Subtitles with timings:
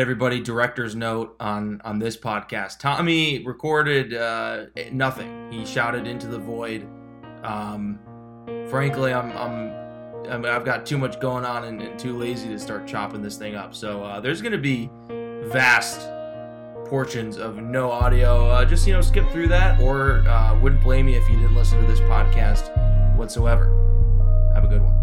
[0.00, 2.78] everybody director's note on on this podcast.
[2.78, 5.52] Tommy recorded uh, nothing.
[5.52, 6.86] He shouted into the void.
[7.42, 7.98] Um,
[8.68, 12.48] frankly I'm, I'm i mean, i've got too much going on and, and, too lazy
[12.48, 13.74] to start chopping this thing up.
[13.74, 14.90] So uh, there's gonna be
[15.48, 16.08] vast
[16.86, 18.48] portions of no audio.
[18.48, 21.54] Uh, just you know skip through that or uh, wouldn't blame you if you didn't
[21.54, 22.74] listen to this podcast
[23.16, 23.66] whatsoever.
[24.54, 24.93] Have a good one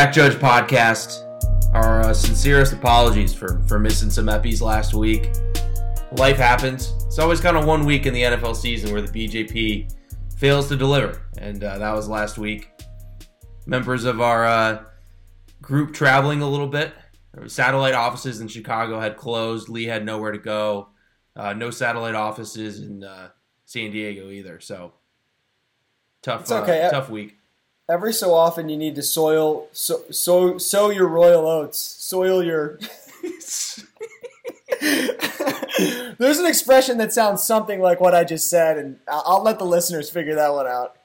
[0.00, 1.26] Back Judge Podcast.
[1.74, 5.28] Our uh, sincerest apologies for for missing some epis last week.
[6.12, 6.94] Life happens.
[7.04, 9.92] It's always kind of one week in the NFL season where the BJP
[10.38, 12.70] fails to deliver, and uh, that was last week.
[13.66, 14.84] Members of our uh,
[15.60, 16.94] group traveling a little bit.
[17.46, 19.68] Satellite offices in Chicago had closed.
[19.68, 20.88] Lee had nowhere to go.
[21.36, 23.28] Uh, no satellite offices in uh,
[23.66, 24.60] San Diego either.
[24.60, 24.94] So
[26.22, 26.50] tough.
[26.50, 26.84] Okay.
[26.84, 27.36] Uh, tough week
[27.90, 32.78] every so often you need to soil so so sow your royal oats, soil your.
[36.18, 39.64] There's an expression that sounds something like what I just said, and I'll let the
[39.64, 40.96] listeners figure that one out.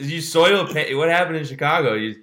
[0.00, 0.66] you soil.
[0.66, 1.94] What happened in Chicago?
[1.94, 2.22] You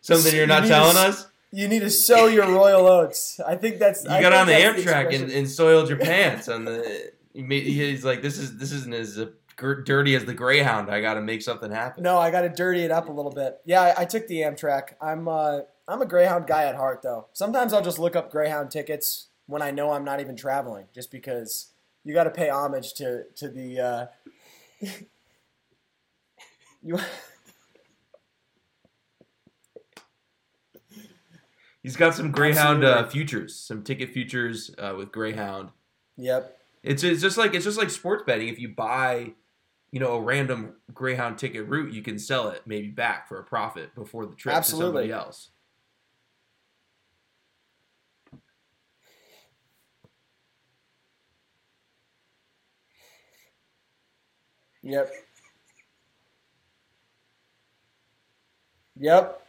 [0.00, 1.26] something you're not you telling to, us?
[1.52, 3.40] You need to sow your royal oats.
[3.40, 4.04] I think that's.
[4.04, 7.12] You I got on the Amtrak and, and, soiled your pants on the.
[7.32, 9.18] He's like, this is this isn't as
[9.60, 10.90] dirty as the Greyhound.
[10.90, 12.02] I got to make something happen.
[12.02, 13.60] No, I got to dirty it up a little bit.
[13.64, 14.94] Yeah, I, I took the Amtrak.
[15.00, 17.28] I'm uh, I'm a Greyhound guy at heart, though.
[17.32, 21.10] Sometimes I'll just look up Greyhound tickets when I know I'm not even traveling, just
[21.10, 21.72] because
[22.04, 23.80] you got to pay homage to to the.
[23.80, 24.06] Uh,
[26.82, 26.98] you.
[31.82, 35.70] He's got some Greyhound uh, futures, some ticket futures uh, with Greyhound.
[36.18, 36.58] Yep.
[36.82, 38.48] It's, it's just like it's just like sports betting.
[38.48, 39.32] If you buy
[39.92, 43.44] you know a random Greyhound ticket route, you can sell it maybe back for a
[43.44, 45.08] profit before the trip Absolutely.
[45.08, 45.50] to somebody else.
[54.82, 55.10] Yep.
[58.98, 59.46] Yep.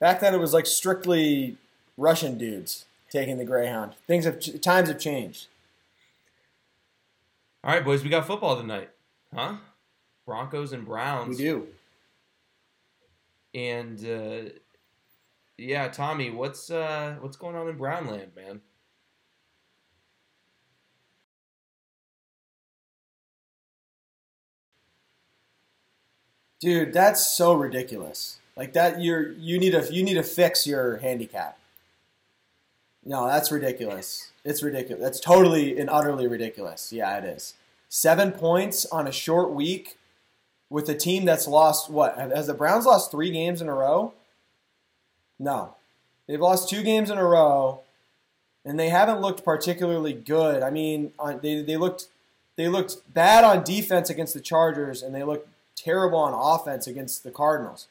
[0.00, 1.56] Back then, it was like strictly
[1.96, 3.94] Russian dudes taking the Greyhound.
[4.06, 5.46] Things have times have changed.
[7.64, 8.90] All right, boys, we got football tonight.
[9.34, 9.56] Huh?
[10.26, 11.38] Broncos and Browns.
[11.38, 11.68] We do.
[13.54, 14.50] And uh,
[15.56, 18.60] yeah, Tommy, what's uh, what's going on in Brownland, man?
[26.60, 28.38] Dude, that's so ridiculous.
[28.56, 31.58] Like that, you're you need to you need to fix your handicap.
[33.04, 34.32] No, that's ridiculous.
[34.44, 35.02] It's ridiculous.
[35.02, 36.92] That's totally and utterly ridiculous.
[36.92, 37.54] Yeah, it is
[37.88, 39.98] seven points on a short week
[40.70, 42.16] with a team that's lost what?
[42.18, 44.14] Has the Browns lost three games in a row?
[45.38, 45.74] No.
[46.26, 47.80] They've lost two games in a row,
[48.64, 50.62] and they haven't looked particularly good.
[50.62, 52.08] I mean, they, they looked
[52.56, 57.22] they looked bad on defense against the Chargers, and they looked terrible on offense against
[57.22, 57.86] the Cardinals.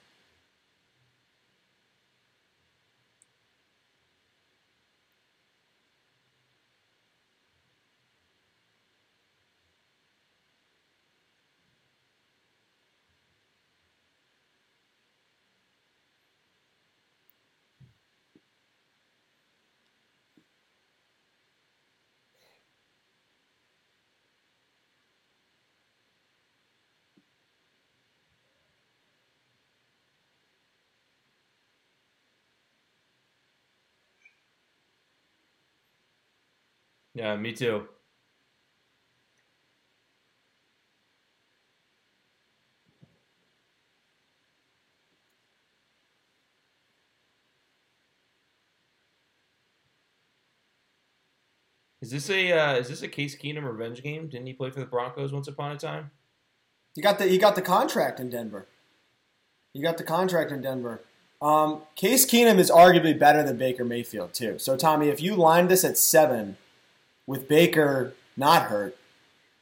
[37.17, 37.87] Yeah, me too.
[52.01, 54.27] Is this a uh, is this a Case Keenum revenge game?
[54.27, 56.11] Didn't he play for the Broncos once upon a time?
[56.93, 58.67] He got the he got the contract in Denver.
[59.73, 61.01] He got the contract in Denver.
[61.41, 64.59] Um, Case Keenum is arguably better than Baker Mayfield too.
[64.59, 66.57] So Tommy, if you lined this at seven,
[67.27, 68.97] with Baker not hurt,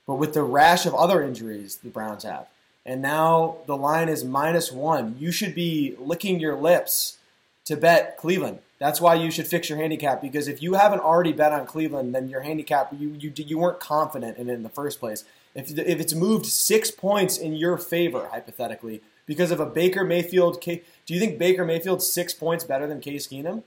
[0.08, 2.48] but with the rash of other injuries the Browns have.
[2.86, 5.16] And now the line is minus one.
[5.20, 7.18] You should be licking your lips
[7.66, 8.60] to bet Cleveland.
[8.78, 12.14] That's why you should fix your handicap because if you haven't already bet on Cleveland,
[12.14, 15.24] then your handicap you you, you weren't confident in it in the first place.
[15.56, 20.62] If if it's moved six points in your favor hypothetically because of a Baker Mayfield,
[20.62, 23.64] do you think Baker Mayfield's six points better than Case Keenum?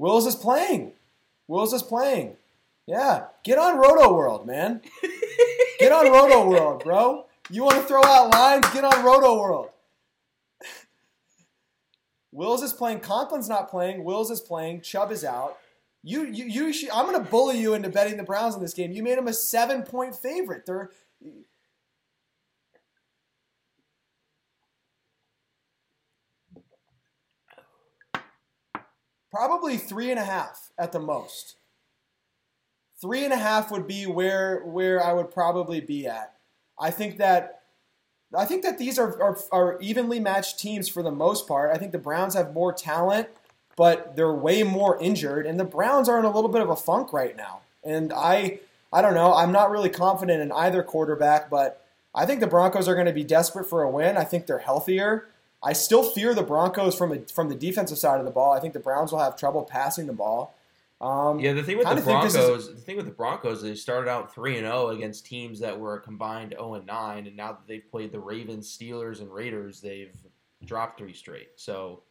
[0.00, 0.92] Wills is playing.
[1.46, 2.36] Wills is playing.
[2.86, 4.80] Yeah, get on Roto World, man.
[5.78, 7.26] Get on Roto World, bro.
[7.50, 8.66] You want to throw out lines?
[8.72, 9.68] Get on Roto World.
[12.32, 13.00] Wills is playing.
[13.00, 14.02] Conklin's not playing.
[14.02, 14.80] Wills is playing.
[14.80, 15.58] Chubb is out.
[16.02, 16.72] You, you, you.
[16.72, 18.92] Should, I'm going to bully you into betting the Browns in this game.
[18.92, 20.64] You made them a seven point favorite.
[20.64, 20.88] They're
[29.30, 31.56] probably three and a half at the most.
[33.00, 36.34] Three and a half would be where where I would probably be at.
[36.78, 37.62] I think that
[38.36, 41.74] I think that these are, are, are evenly matched teams for the most part.
[41.74, 43.28] I think the Browns have more talent,
[43.76, 46.76] but they're way more injured, and the Browns are in a little bit of a
[46.76, 47.60] funk right now.
[47.82, 48.60] And I
[48.92, 49.34] I don't know.
[49.34, 53.12] I'm not really confident in either quarterback, but I think the Broncos are going to
[53.12, 54.16] be desperate for a win.
[54.16, 55.28] I think they're healthier.
[55.62, 58.52] I still fear the Broncos from a, from the defensive side of the ball.
[58.52, 60.54] I think the Browns will have trouble passing the ball.
[61.00, 63.62] Um, Yeah, the thing with the kinda think this Broncos, the thing with the Broncos,
[63.62, 67.26] they started out three and zero against teams that were a combined zero and nine,
[67.26, 70.14] and now that they've played the Ravens, Steelers, and Raiders, they've
[70.64, 71.48] dropped three straight.
[71.56, 72.02] So,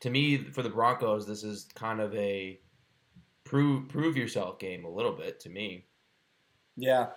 [0.00, 2.60] to me, for the Broncos, this is kind of a
[3.44, 5.86] prove prove yourself game a little bit to me.
[6.76, 7.08] yeah.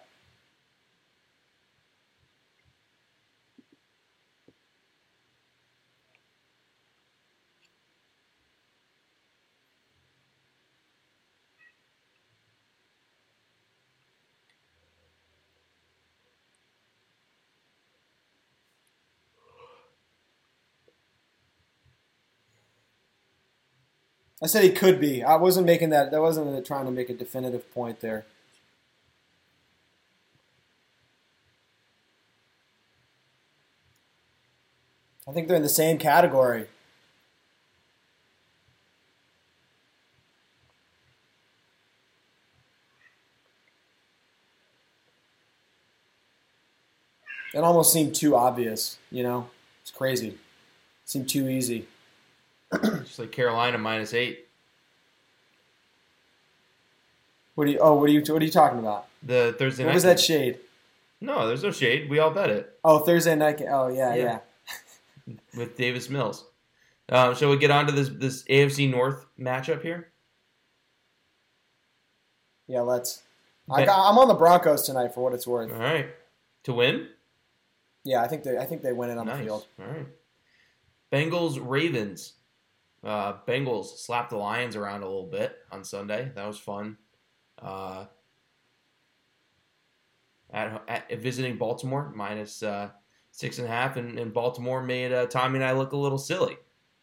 [24.44, 25.24] I said he could be.
[25.24, 26.12] I wasn't making that.
[26.12, 28.25] That wasn't trying to make a definitive point there.
[35.25, 36.68] I think they're in the same category.
[47.54, 49.50] It almost seemed too obvious, you know?
[49.81, 50.30] It's crazy.
[50.30, 50.38] It
[51.06, 51.88] seemed too easy.
[52.81, 54.48] Just like Carolina minus eight.
[57.56, 57.80] What do you?
[57.80, 58.22] Oh, what are you?
[58.22, 59.08] What are you talking about?
[59.22, 59.94] The Thursday What night.
[59.96, 60.25] was that game.
[60.25, 60.60] shade?
[61.22, 62.10] no, there's no shade.
[62.10, 63.62] We all bet it Oh, Thursday night.
[63.70, 64.40] Oh, yeah, Yeah.
[65.28, 65.34] yeah.
[65.56, 66.46] with Davis Mills.
[67.10, 70.10] Um, shall we get on to this this AFC North matchup here?
[72.68, 73.22] Yeah, let's.
[73.70, 75.72] I got, I'm on the Broncos tonight for what it's worth.
[75.72, 76.08] All right,
[76.64, 77.08] to win.
[78.04, 78.58] Yeah, I think they.
[78.58, 79.38] I think they win it on nice.
[79.38, 79.66] the field.
[79.80, 80.08] All right.
[81.12, 82.34] Bengals Ravens.
[83.04, 86.32] Uh, Bengals slapped the Lions around a little bit on Sunday.
[86.36, 86.98] That was fun.
[87.62, 88.06] Uh,
[90.52, 92.90] at, at visiting Baltimore minus uh,
[93.32, 96.18] six and a half, and, and Baltimore made uh, Tommy and I look a little
[96.18, 96.58] silly.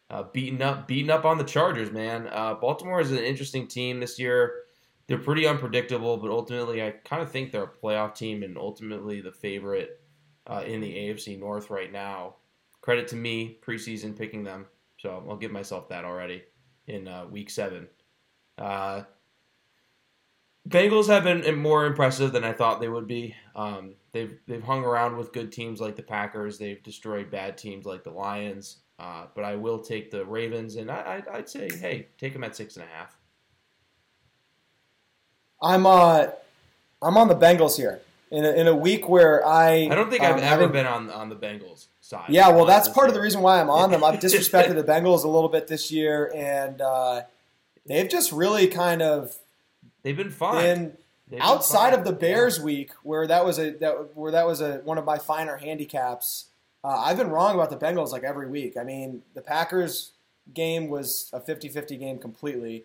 [0.08, 2.28] Uh, beating up, beating up on the Chargers, man.
[2.32, 4.54] Uh, Baltimore is an interesting team this year.
[5.06, 9.20] They're pretty unpredictable, but ultimately, I kind of think they're a playoff team, and ultimately
[9.20, 10.00] the favorite
[10.66, 12.36] in the AFC North right now.
[12.80, 14.66] Credit to me, preseason picking them,
[15.00, 16.42] so I'll give myself that already
[16.86, 17.88] in uh, week seven.
[18.58, 19.02] Uh,
[20.68, 23.34] Bengals have been more impressive than I thought they would be.
[23.56, 26.58] Um, they've they've hung around with good teams like the Packers.
[26.58, 28.78] They've destroyed bad teams like the Lions.
[28.98, 32.44] Uh, but I will take the Ravens, and I, I, I'd say, hey, take them
[32.44, 33.16] at six and a half.
[35.62, 36.26] I'm uh,
[37.00, 39.88] I'm on the Bengals here in a, in a week where I.
[39.90, 42.28] I don't think um, I've ever having- been on on the Bengals side.
[42.28, 44.04] Yeah, well, that's part of the reason why I'm on them.
[44.04, 47.22] I've disrespected the Bengals a little bit this year, and uh,
[47.86, 49.38] they've just really kind of
[50.02, 50.96] They've been fine.
[51.28, 51.98] They've been outside fine.
[51.98, 55.04] of the Bears week, where that was a that where that was a one of
[55.04, 56.46] my finer handicaps.
[56.82, 58.76] Uh, I've been wrong about the Bengals like every week.
[58.78, 60.12] I mean, the Packers
[60.54, 62.84] game was a 50-50 game completely,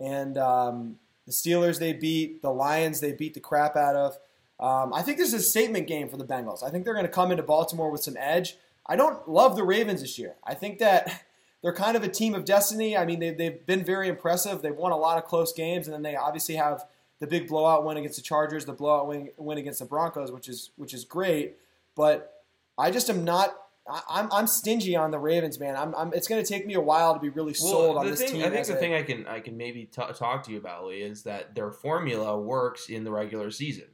[0.00, 4.18] and um, the Steelers they beat the Lions they beat the crap out of.
[4.58, 6.62] Um, I think this is a statement game for the Bengals.
[6.62, 8.56] I think they're going to come into Baltimore with some edge.
[8.86, 10.36] I don't love the Ravens this year.
[10.44, 11.24] I think that
[11.62, 12.96] they're kind of a team of destiny.
[12.96, 14.62] I mean, they've, they've been very impressive.
[14.62, 16.84] They've won a lot of close games, and then they obviously have
[17.18, 20.48] the big blowout win against the Chargers, the blowout win, win against the Broncos, which
[20.48, 21.56] is which is great.
[21.94, 22.42] But
[22.78, 23.54] I just am not.
[23.88, 25.76] I, I'm I'm stingy on the Ravens, man.
[25.76, 28.20] I'm, I'm it's going to take me a while to be really sold on this
[28.20, 28.44] thing, team.
[28.44, 30.86] I think the a- thing I can I can maybe t- talk to you about
[30.86, 33.86] Lee is that their formula works in the regular season,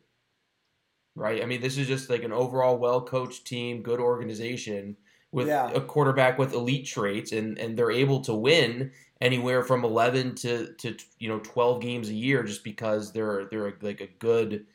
[1.14, 1.42] right?
[1.42, 4.96] I mean, this is just like an overall well coached team, good organization
[5.30, 5.70] with Yeah.
[5.70, 10.72] a quarterback with elite traits, and and they're able to win anywhere from eleven to
[10.74, 14.66] to you know twelve games a year just because they're they're like a good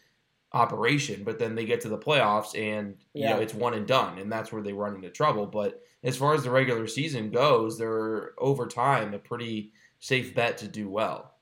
[0.53, 4.17] operation but then they get to the playoffs and you know it's one and done
[4.17, 7.77] and that's where they run into trouble but as far as the regular season goes
[7.77, 11.33] they're over time a pretty safe bet to do well.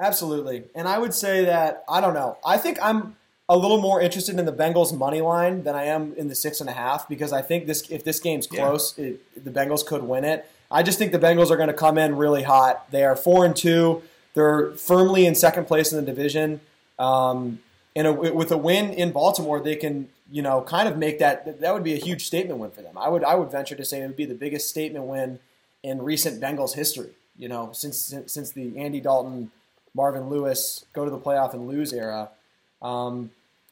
[0.00, 0.64] Absolutely.
[0.74, 2.36] And I would say that, I don't know.
[2.44, 3.16] I think I'm
[3.48, 6.60] a little more interested in the Bengals money line than I am in the six
[6.60, 9.06] and a half because I think this if this game's close, yeah.
[9.06, 10.50] it, the Bengals could win it.
[10.70, 12.90] I just think the Bengals are going to come in really hot.
[12.90, 14.02] They are four and two.
[14.32, 16.60] They're firmly in second place in the division.
[16.98, 17.60] Um,
[17.94, 21.60] and a, with a win in Baltimore, they can you know kind of make that
[21.60, 22.96] that would be a huge statement win for them.
[22.96, 25.38] I would I would venture to say it would be the biggest statement win
[25.82, 27.10] in recent Bengals history.
[27.36, 29.50] You know, since since the Andy Dalton
[29.94, 32.30] Marvin Lewis go to the playoff and lose era.
[32.84, 33.30] Um,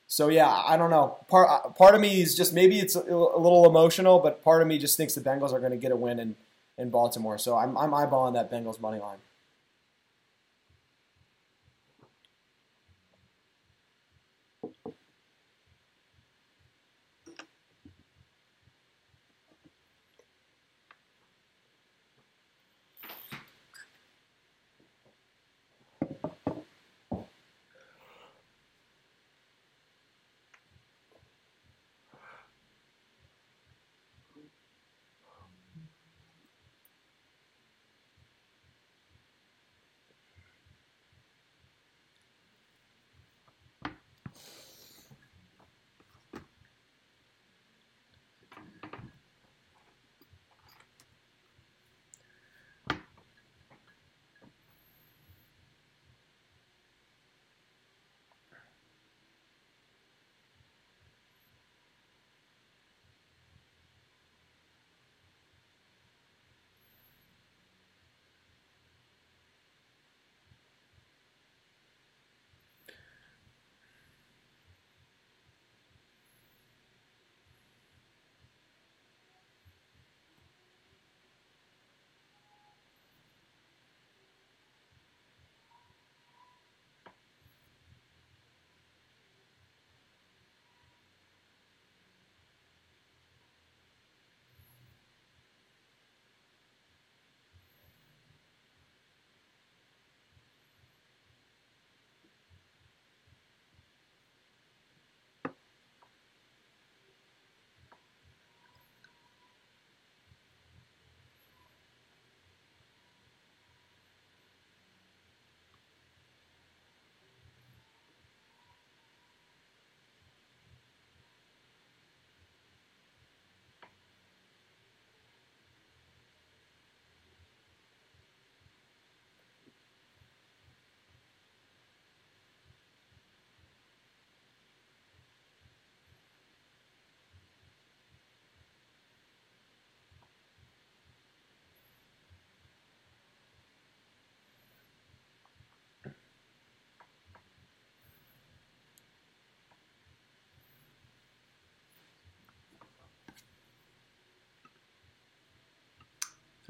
[0.09, 1.19] so yeah, I don't know.
[1.29, 4.69] Part part of me is just maybe it's a, a, little emotional, but part of
[4.69, 6.35] me just thinks the Bengals are going to get a win in,
[6.77, 7.39] in Baltimore.
[7.39, 9.19] So I'm I'm eyeballing that Bengals money line.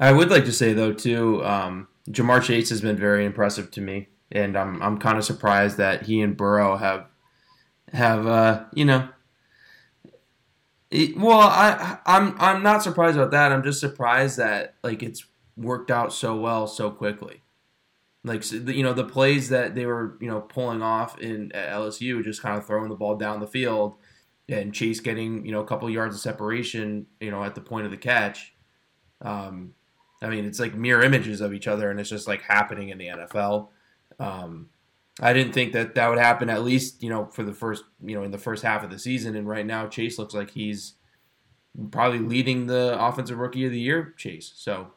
[0.03, 3.81] I would like to say though too, um, Ja'Marr Chase has been very impressive to
[3.81, 7.07] me, and I'm I'm kind of surprised that he and Burrow have
[7.93, 9.09] have uh, you know.
[10.91, 13.53] It, well, I I'm I'm not surprised about that.
[13.53, 15.25] I'm just surprised that like it's
[15.57, 17.45] worked out so well so quickly.
[18.25, 22.25] Like you know the plays that they were you know pulling off in at LSU,
[22.25, 23.95] just kind of throwing the ball down the field,
[24.49, 27.85] and Chase getting you know a couple yards of separation, you know at the point
[27.85, 28.53] of the catch.
[29.21, 29.75] Um,
[30.23, 32.99] I mean, it's like mirror images of each other, and it's just like happening in
[32.99, 33.69] the NFL.
[34.19, 34.69] Um,
[35.21, 38.15] I didn't think that that would happen at least, you know, for the first, you
[38.15, 39.37] know, in the first half of the season.
[39.37, 40.95] And right now, Chase looks like he's
[41.91, 44.53] probably leading the offensive rookie of the year chase.
[44.55, 44.93] So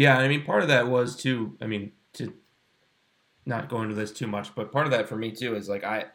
[0.00, 1.58] Yeah, I mean, part of that was too.
[1.60, 2.32] I mean, to
[3.44, 5.84] not go into this too much, but part of that for me too is like
[5.84, 6.06] I,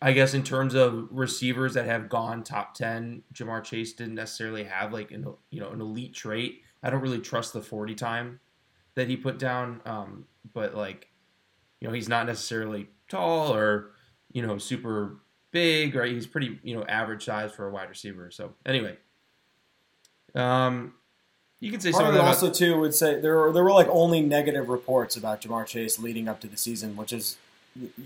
[0.00, 4.64] I guess in terms of receivers that have gone top ten, Ja'Marr Chase didn't necessarily
[4.64, 6.62] have like an you know an elite trait.
[6.82, 8.40] I don't really trust the forty time
[8.94, 11.10] that he put down, um, but like,
[11.80, 13.90] you know, he's not necessarily tall or
[14.32, 15.18] you know super
[15.50, 16.12] big, right?
[16.12, 18.30] He's pretty you know average size for a wide receiver.
[18.30, 18.96] So anyway,
[20.34, 20.94] um,
[21.60, 23.72] You can say Part some of it also too would say there were there were
[23.72, 27.36] like only negative reports about Ja'Marr Chase leading up to the season, which is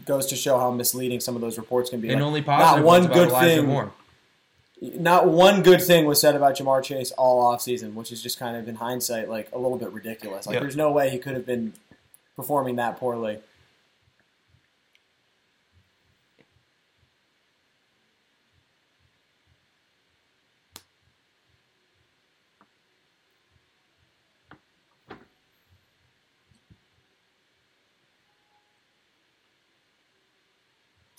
[0.06, 2.10] goes to show how misleading some of those reports can be.
[2.10, 3.92] and only positive one ones about good Elijah thing- Moore.
[4.80, 8.56] Not one good thing was said about Ja'Marr Chase all offseason, which is just kind
[8.56, 10.46] of in hindsight like a little bit ridiculous.
[10.46, 10.62] Like Yep.
[10.62, 11.74] there's no way he could have been
[12.34, 13.38] performing that poorly.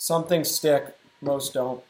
[0.04, 1.82] Some things stick, most don't.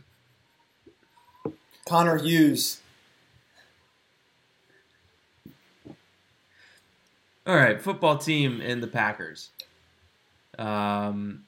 [1.88, 2.80] Connor Hughes.
[7.46, 9.50] All right, football team and the Packers.
[10.58, 11.44] Um,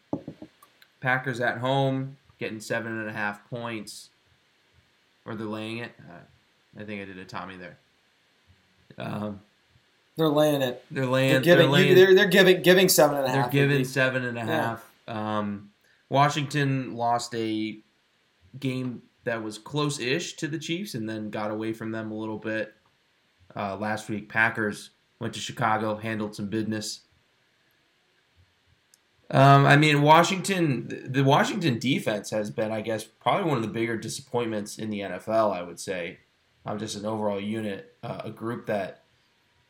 [1.00, 4.10] Packers at home getting seven and a half points,
[5.26, 5.90] or they're laying it.
[6.08, 6.20] Uh,
[6.80, 7.78] I think I did a Tommy there.
[8.96, 9.40] Um,
[10.16, 10.84] They're laying it.
[10.90, 11.32] they're laying.
[11.32, 11.58] They're giving.
[11.66, 11.94] they're laying.
[11.94, 14.46] they're, they're giving giving seven They're giving would be- seven and a Yeah.
[14.46, 14.90] half.
[15.06, 15.70] Um,
[16.08, 17.78] Washington lost a
[18.58, 22.38] game that was close-ish to the Chiefs, and then got away from them a little
[22.38, 22.72] bit
[23.54, 24.28] uh, last week.
[24.28, 24.90] Packers
[25.20, 27.00] went to Chicago, handled some business.
[29.30, 31.04] Um, I mean, Washington.
[31.12, 35.00] The Washington defense has been, I guess, probably one of the bigger disappointments in the
[35.00, 35.52] NFL.
[35.54, 36.18] I would say,
[36.66, 39.04] um, just an overall unit, uh, a group that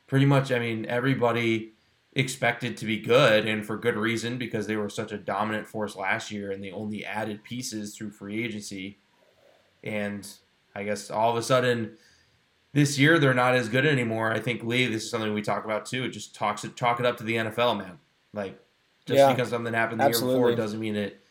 [0.07, 1.73] pretty much, I mean, everybody
[2.14, 5.95] expected to be good, and for good reason because they were such a dominant force
[5.95, 8.99] last year, and they only added pieces through free agency.
[9.85, 10.28] And
[10.75, 11.97] I guess all of a sudden,
[12.73, 14.33] this year they're not as good anymore.
[14.33, 16.04] I think Lee, this is something we talk about too.
[16.04, 17.99] It just talks it, chalk it up to the NFL, man.
[18.33, 18.59] Like
[19.07, 21.23] just Yeah, because something happened the year before doesn't mean it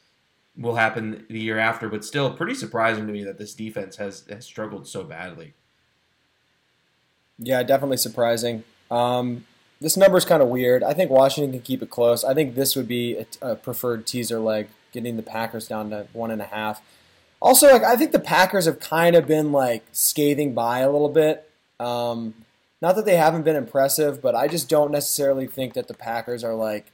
[0.58, 1.90] will happen the year after.
[1.90, 5.54] But still, pretty surprising to me that this defense has has struggled so badly.
[7.38, 8.64] Yeah, definitely surprising.
[8.90, 9.46] Um,
[9.79, 10.84] this is kind of weird.
[10.84, 12.24] I think Washington can keep it close.
[12.24, 16.08] I think this would be a, a preferred teaser leg, getting the Packers down to
[16.14, 16.81] one and a half.
[17.40, 21.10] Also, like I think the Packers have kind of been like scathing by a little
[21.10, 21.50] bit.
[21.79, 22.34] Um,
[22.81, 26.44] not that they haven't been impressive, but I just don't necessarily think that the Packers
[26.44, 26.92] are like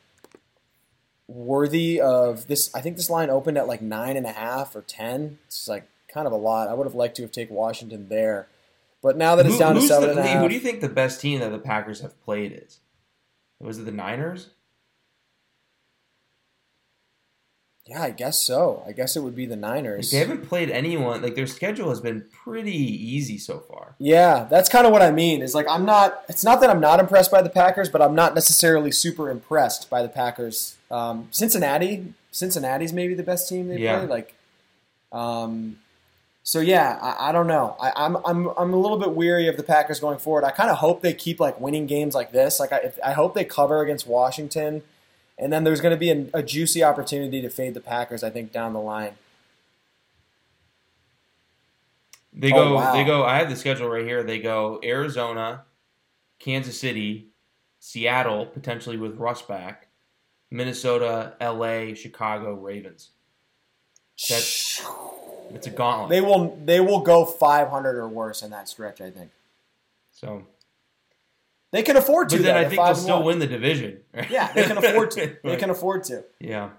[1.34, 2.74] worthy of this.
[2.76, 5.40] I think this line opened at like nine and a half or ten.
[5.48, 6.68] It's like kind of a lot.
[6.70, 8.48] I would have liked to have taken Washington there,
[9.02, 10.42] but now that it's Who- down to seven the- and a half.
[10.42, 12.80] Who do you think the best team that the Packers have played is?
[13.60, 14.50] Was it the Niners?
[17.86, 18.82] Yeah, I guess so.
[18.88, 20.10] I guess it would be the Like, Niners.
[20.12, 21.22] they haven't played anyone.
[21.22, 23.96] Like their schedule has been pretty easy so far.
[24.00, 25.42] Yeah, that's kind of what I mean.
[25.42, 26.24] Is like I'm not.
[26.30, 29.90] It's not that I'm not impressed by the Packers, but I'm not necessarily super impressed
[29.90, 30.78] by the Packers.
[30.90, 33.98] Um, Cincinnati, Cincinnati's maybe the best team they Yeah.
[33.98, 34.10] played.
[34.10, 34.34] Like,
[35.12, 35.78] um,
[36.44, 37.76] so yeah, I, I don't know.
[37.82, 40.46] I, I'm I'm I'm a little bit weary of the Packers going forward.
[40.46, 42.60] I kind of hope they keep like winning games like this.
[42.62, 44.84] Like I, I hope they cover against Washington,
[45.44, 48.24] and then there's going to be a, a juicy opportunity to fade the Packers.
[48.24, 49.16] I think down the line.
[52.32, 52.76] They Oh, go.
[52.76, 52.94] wow.
[52.94, 53.24] They go.
[53.24, 54.24] I have the schedule right here.
[54.24, 55.66] They go Arizona,
[56.40, 57.28] Kansas City,
[57.80, 59.88] Seattle, potentially with Russ back,
[60.50, 63.10] Minnesota, L.A., Chicago, Ravens.
[64.30, 64.84] That's
[65.52, 66.10] it's a gauntlet.
[66.10, 69.02] They will they will go 500 or worse in that stretch.
[69.02, 69.32] I think
[70.12, 70.46] so,
[71.74, 72.38] they can afford to.
[72.38, 72.62] but then though.
[72.62, 74.00] I think they'll still win the division.
[74.14, 74.30] right?
[74.30, 75.36] Yeah, they can afford to.
[75.44, 76.24] They can afford to.
[76.40, 76.70] Yeah.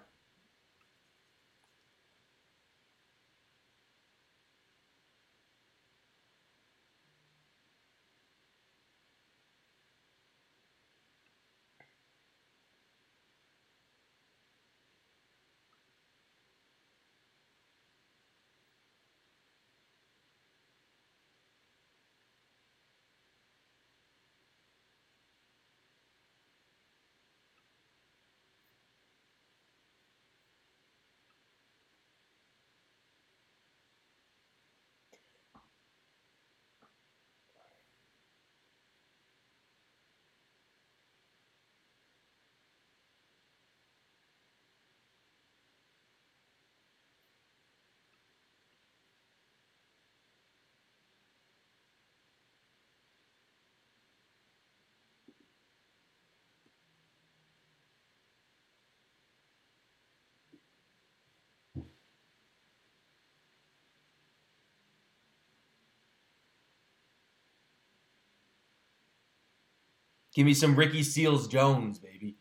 [70.34, 72.36] Give me some Ricky Seals Jones, baby.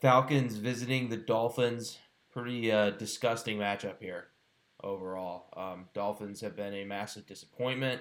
[0.00, 1.98] Falcons visiting the Dolphins.
[2.32, 4.28] Pretty uh, disgusting matchup here
[4.82, 5.48] overall.
[5.56, 8.00] Um, Dolphins have been a massive disappointment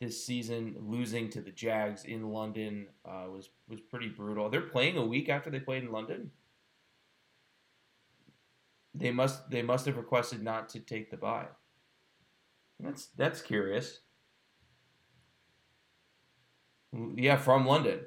[0.00, 0.76] this season.
[0.78, 4.48] Losing to the Jags in London uh, was was pretty brutal.
[4.48, 6.30] They're playing a week after they played in London.
[8.94, 11.46] They must they must have requested not to take the bye.
[12.80, 14.00] That's that's curious.
[17.14, 18.00] Yeah, from London.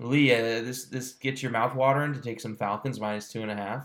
[0.00, 3.50] Lee, uh, this this gets your mouth watering to take some Falcons minus two and
[3.50, 3.82] a half.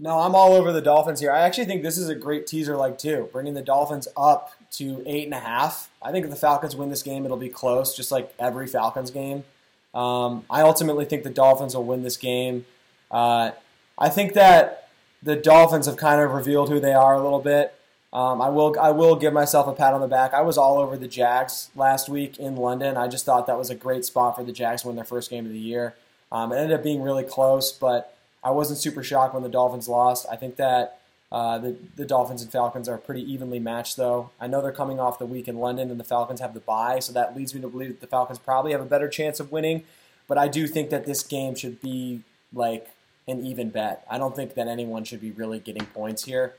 [0.00, 1.32] No, I'm all over the Dolphins here.
[1.32, 5.02] I actually think this is a great teaser like too, bringing the Dolphins up to
[5.06, 5.90] eight and a half.
[6.00, 9.10] I think if the Falcons win this game, it'll be close, just like every Falcons
[9.10, 9.42] game.
[9.94, 12.64] Um, I ultimately think the Dolphins will win this game.
[13.10, 13.52] Uh,
[13.96, 14.88] I think that
[15.20, 17.74] the Dolphins have kind of revealed who they are a little bit.
[18.12, 20.32] Um, I will I will give myself a pat on the back.
[20.32, 22.96] I was all over the Jags last week in London.
[22.96, 25.28] I just thought that was a great spot for the Jags to win their first
[25.28, 25.94] game of the year.
[26.30, 28.16] Um, it ended up being really close, but
[28.48, 30.26] I wasn't super shocked when the Dolphins lost.
[30.32, 34.30] I think that uh, the, the Dolphins and Falcons are pretty evenly matched, though.
[34.40, 36.98] I know they're coming off the week in London, and the Falcons have the bye,
[37.00, 39.52] so that leads me to believe that the Falcons probably have a better chance of
[39.52, 39.84] winning.
[40.26, 42.22] But I do think that this game should be
[42.54, 42.88] like
[43.26, 44.06] an even bet.
[44.10, 46.54] I don't think that anyone should be really getting points here.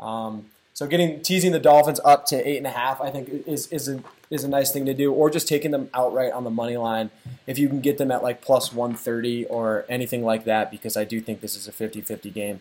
[0.00, 3.68] Um, so getting teasing the Dolphins up to eight and a half, I think is
[3.68, 6.50] is a is a nice thing to do, or just taking them outright on the
[6.50, 7.10] money line
[7.46, 10.96] if you can get them at like plus one thirty or anything like that, because
[10.96, 12.60] I do think this is a 50-50 game.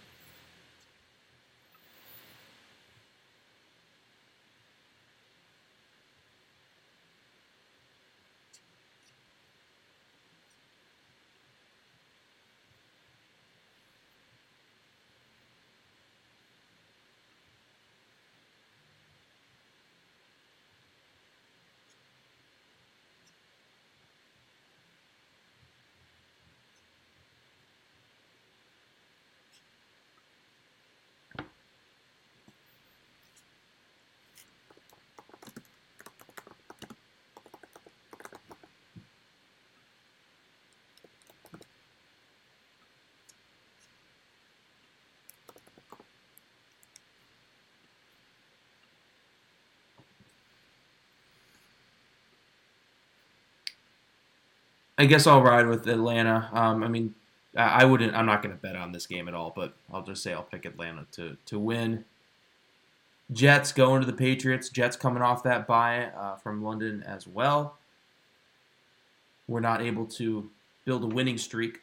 [55.04, 56.50] I guess I'll ride with Atlanta.
[56.54, 57.14] Um, I mean,
[57.58, 58.16] I wouldn't.
[58.16, 60.44] I'm not going to bet on this game at all, but I'll just say I'll
[60.44, 62.06] pick Atlanta to to win.
[63.34, 64.70] Jets going to the Patriots.
[64.70, 67.76] Jets coming off that bye uh, from London as well.
[69.46, 70.50] We're not able to
[70.86, 71.82] build a winning streak,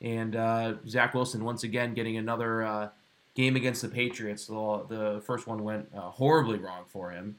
[0.00, 2.88] and uh, Zach Wilson once again getting another uh,
[3.34, 4.46] game against the Patriots.
[4.46, 7.36] The, the first one went uh, horribly wrong for him.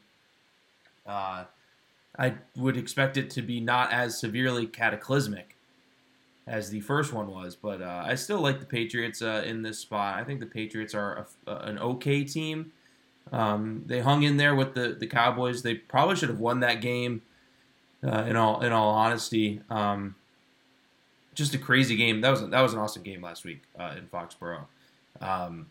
[2.18, 5.56] Uh, I would expect it to be not as severely cataclysmic
[6.46, 9.80] as the first one was, but uh, I still like the Patriots uh, in this
[9.80, 10.20] spot.
[10.20, 12.72] I think the Patriots are a, a, an okay team.
[13.32, 15.64] Um, they hung in there with the, the Cowboys.
[15.64, 17.22] They probably should have won that game.
[18.06, 20.14] Uh, in all in all honesty, um,
[21.34, 22.20] just a crazy game.
[22.20, 24.66] That was that was an awesome game last week uh, in Foxborough.
[25.22, 25.68] Um,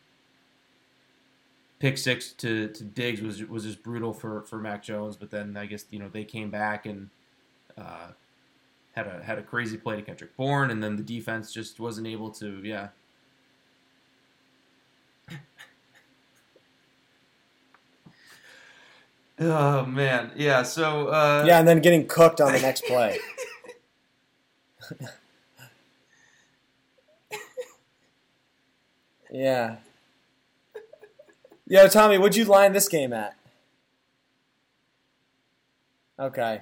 [1.83, 5.17] pick six to, to Diggs was was just brutal for, for Mac Jones.
[5.17, 7.11] But then I guess you know they came back and
[7.77, 8.13] uh,
[8.93, 12.07] had a had a crazy play to Kendrick Bourne, and then the defense just wasn't
[12.07, 12.89] able to yeah.
[19.41, 20.63] oh man, yeah.
[20.63, 23.19] So uh, yeah, and then getting cooked on the next play.
[29.33, 29.79] yeah.
[31.73, 33.35] Yo, Tommy, what'd you line this game at?
[36.19, 36.61] Okay.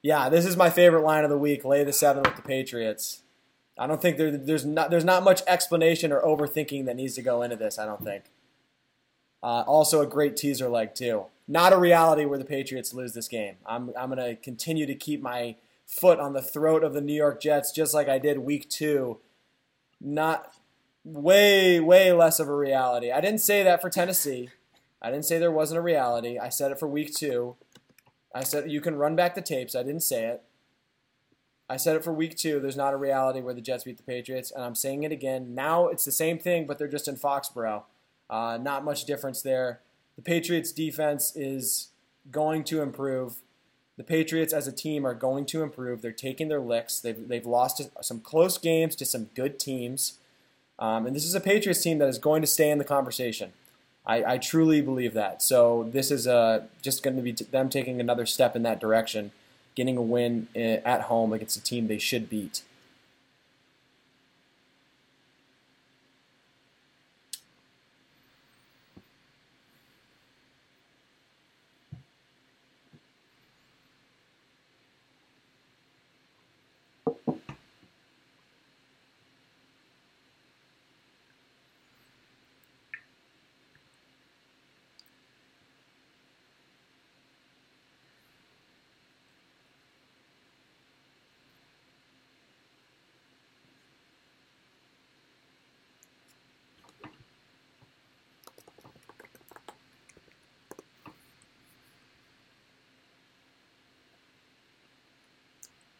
[0.00, 1.66] Yeah, this is my favorite line of the week.
[1.66, 3.24] Lay the seven with the Patriots.
[3.76, 7.22] I don't think there, there's not there's not much explanation or overthinking that needs to
[7.22, 7.78] go into this.
[7.78, 8.24] I don't think.
[9.42, 11.26] Uh, also, a great teaser leg too.
[11.46, 13.56] Not a reality where the Patriots lose this game.
[13.66, 17.42] I'm I'm gonna continue to keep my foot on the throat of the New York
[17.42, 19.18] Jets, just like I did week two.
[20.00, 20.54] Not
[21.04, 23.10] way, way less of a reality.
[23.10, 24.48] I didn't say that for Tennessee.
[25.00, 26.38] I didn't say there wasn't a reality.
[26.38, 27.56] I said it for week two.
[28.34, 29.74] I said you can run back the tapes.
[29.74, 30.42] I didn't say it.
[31.68, 32.60] I said it for week two.
[32.60, 35.54] There's not a reality where the Jets beat the Patriots, and I'm saying it again.
[35.54, 37.84] Now it's the same thing, but they're just in Foxborough.
[38.28, 39.80] Uh, not much difference there.
[40.16, 41.88] The Patriots' defense is
[42.30, 43.36] going to improve.
[43.96, 46.00] The Patriots as a team are going to improve.
[46.00, 47.00] They're taking their licks.
[47.00, 50.18] They've, they've lost some close games to some good teams.
[50.82, 53.52] Um, and this is a Patriots team that is going to stay in the conversation.
[54.04, 55.40] I, I truly believe that.
[55.40, 58.80] So this is uh, just going to be t- them taking another step in that
[58.80, 59.30] direction,
[59.76, 62.62] getting a win eh, at home against a team they should beat.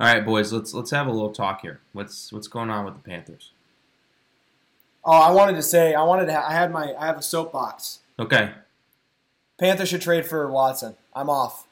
[0.02, 1.78] All right, boys, let's let's have a little talk here.
[1.92, 3.52] What's what's going on with the Panthers?
[5.04, 6.32] Oh, I wanted to say I wanted to.
[6.32, 8.00] Ha- I had my I have a soapbox.
[8.18, 8.50] Okay.
[9.60, 10.96] Panthers should trade for Watson.
[11.14, 11.68] I'm off.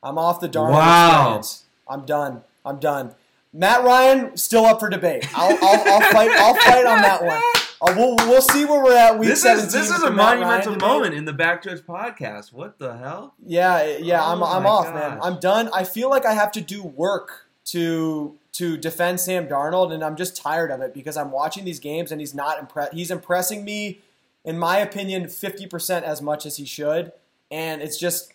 [0.00, 0.70] I'm off the darn.
[0.70, 1.38] Wow.
[1.40, 1.64] experience.
[1.88, 2.42] I'm done.
[2.64, 3.16] I'm done.
[3.52, 5.26] Matt Ryan still up for debate.
[5.36, 6.30] I'll, I'll, I'll fight.
[6.30, 7.42] I'll fight on that one.
[7.80, 10.38] Uh, we'll, we'll see where we're at week This is this is a the Matt
[10.38, 12.52] Ryan monumental moment in the Back Judge podcast.
[12.52, 13.34] What the hell?
[13.44, 15.18] Yeah, yeah, I'm, Oh I'm my off, man.
[15.20, 15.68] I'm done.
[15.74, 20.16] I feel like I have to do work to to defend Sam Darnold, and I'm
[20.16, 22.92] just tired of it because I'm watching these games and he's not impress.
[22.92, 24.00] He's impressing me,
[24.44, 27.12] in my opinion, 50% as much as he should,
[27.50, 28.34] and it's just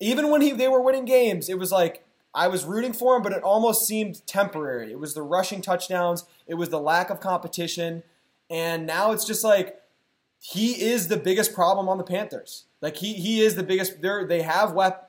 [0.00, 2.04] even when he they were winning games, it was like
[2.34, 4.92] I was rooting for him, but it almost seemed temporary.
[4.92, 8.02] It was the rushing touchdowns, it was the lack of competition,
[8.50, 9.80] and now it's just like
[10.40, 12.64] he is the biggest problem on the Panthers.
[12.80, 14.00] Like he he is the biggest.
[14.00, 15.07] They they have wep.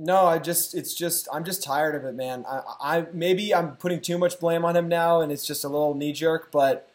[0.00, 2.44] No, I just it's just I'm just tired of it, man.
[2.48, 5.68] I, I maybe I'm putting too much blame on him now, and it's just a
[5.68, 6.52] little knee jerk.
[6.52, 6.88] But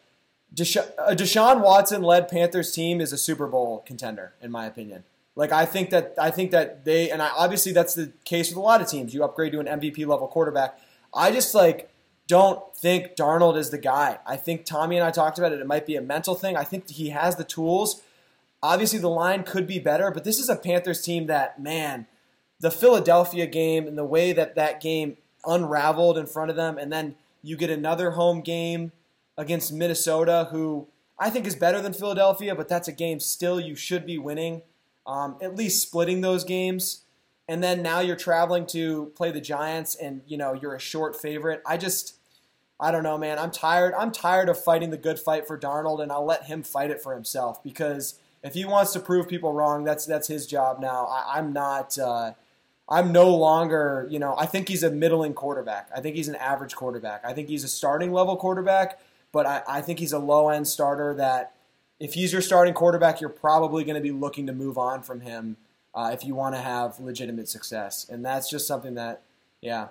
[0.54, 5.04] Desha- a Deshaun Watson led Panthers team is a Super Bowl contender, in my opinion.
[5.36, 8.56] Like I think that I think that they and I, obviously that's the case with
[8.56, 9.12] a lot of teams.
[9.12, 10.78] You upgrade to an MVP level quarterback.
[11.12, 11.90] I just like
[12.26, 14.18] don't think Darnold is the guy.
[14.26, 15.60] I think Tommy and I talked about it.
[15.60, 16.56] It might be a mental thing.
[16.56, 18.00] I think he has the tools.
[18.62, 22.06] Obviously, the line could be better, but this is a Panthers team that man
[22.60, 26.92] the Philadelphia game and the way that that game unraveled in front of them, and
[26.92, 28.92] then you get another home game
[29.36, 30.86] against Minnesota, who
[31.18, 34.62] I think is better than Philadelphia, but that's a game still you should be winning,
[35.06, 37.02] um, at least splitting those games.
[37.46, 41.14] And then now you're traveling to play the Giants, and you know you're a short
[41.14, 41.62] favorite.
[41.66, 42.14] I just,
[42.80, 43.38] I don't know, man.
[43.38, 43.92] I'm tired.
[43.92, 47.02] I'm tired of fighting the good fight for Darnold, and I'll let him fight it
[47.02, 51.04] for himself because if he wants to prove people wrong, that's that's his job now.
[51.06, 51.98] I, I'm not.
[51.98, 52.32] Uh,
[52.88, 55.88] I'm no longer, you know, I think he's a middling quarterback.
[55.94, 57.24] I think he's an average quarterback.
[57.24, 59.00] I think he's a starting level quarterback,
[59.32, 61.54] but I, I think he's a low end starter that
[61.98, 65.20] if he's your starting quarterback, you're probably going to be looking to move on from
[65.20, 65.56] him
[65.94, 68.06] uh, if you want to have legitimate success.
[68.08, 69.22] And that's just something that,
[69.60, 69.88] yeah.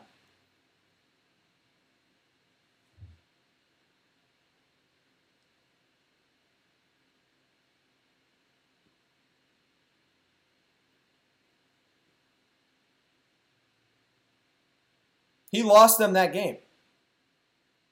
[15.53, 16.57] He lost them that game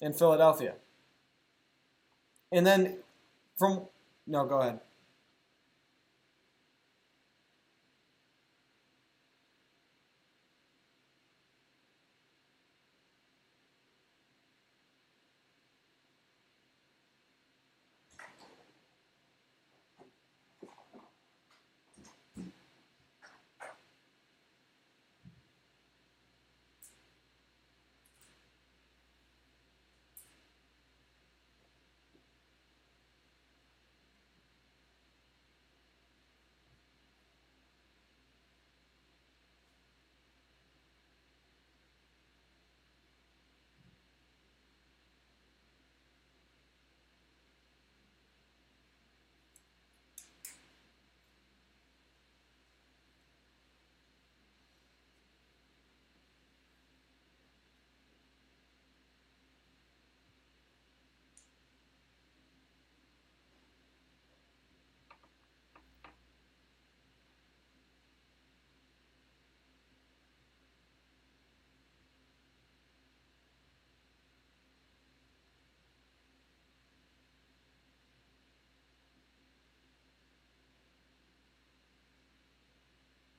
[0.02, 0.74] in Philadelphia.
[2.52, 2.98] And then
[3.56, 3.84] from
[4.26, 4.80] no, go ahead.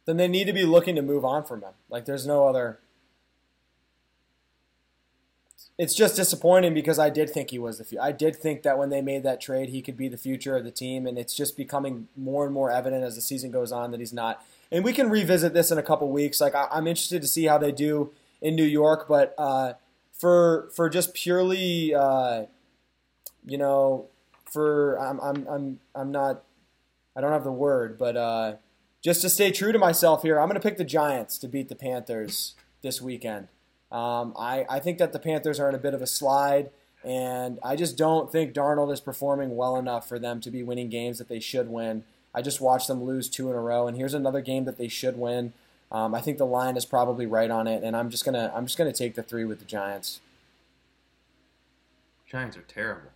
[0.04, 1.74] Then they need to be looking to move on from him.
[1.88, 2.80] Like there's no other
[5.78, 8.02] it's just disappointing because I did think he was the future.
[8.02, 10.64] I did think that when they made that trade, he could be the future of
[10.64, 13.90] the team, and it's just becoming more and more evident as the season goes on
[13.90, 14.44] that he's not.
[14.70, 16.40] And we can revisit this in a couple weeks.
[16.40, 19.74] Like I, I'm interested to see how they do in New York, but uh,
[20.12, 22.44] for for just purely, uh,
[23.46, 24.06] you know,
[24.44, 26.42] for I'm I'm I'm I'm not.
[27.16, 28.54] I don't have the word, but uh,
[29.02, 31.68] just to stay true to myself here, I'm going to pick the Giants to beat
[31.68, 33.48] the Panthers this weekend.
[33.90, 36.70] Um, I, I think that the Panthers are in a bit of a slide.
[37.04, 40.88] And I just don't think Darnold is performing well enough for them to be winning
[40.88, 42.04] games that they should win.
[42.34, 44.88] I just watched them lose two in a row, and here's another game that they
[44.88, 45.52] should win.
[45.90, 48.66] Um, I think the line is probably right on it, and I'm just gonna I'm
[48.66, 50.20] just gonna take the three with the Giants.
[52.26, 53.10] Giants are terrible.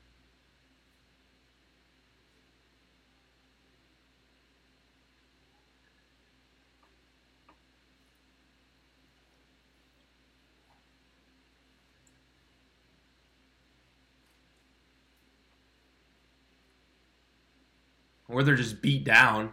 [18.37, 19.51] Or they're just beat down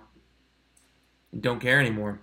[1.32, 2.20] and don't care anymore.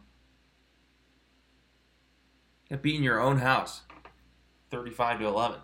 [2.68, 3.80] Got beat in your own house,
[4.70, 5.60] thirty-five to eleven.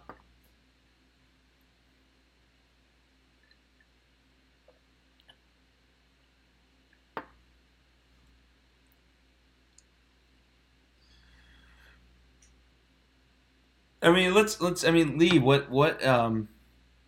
[14.00, 14.82] I mean, let's let's.
[14.82, 16.48] I mean, Lee, what what um,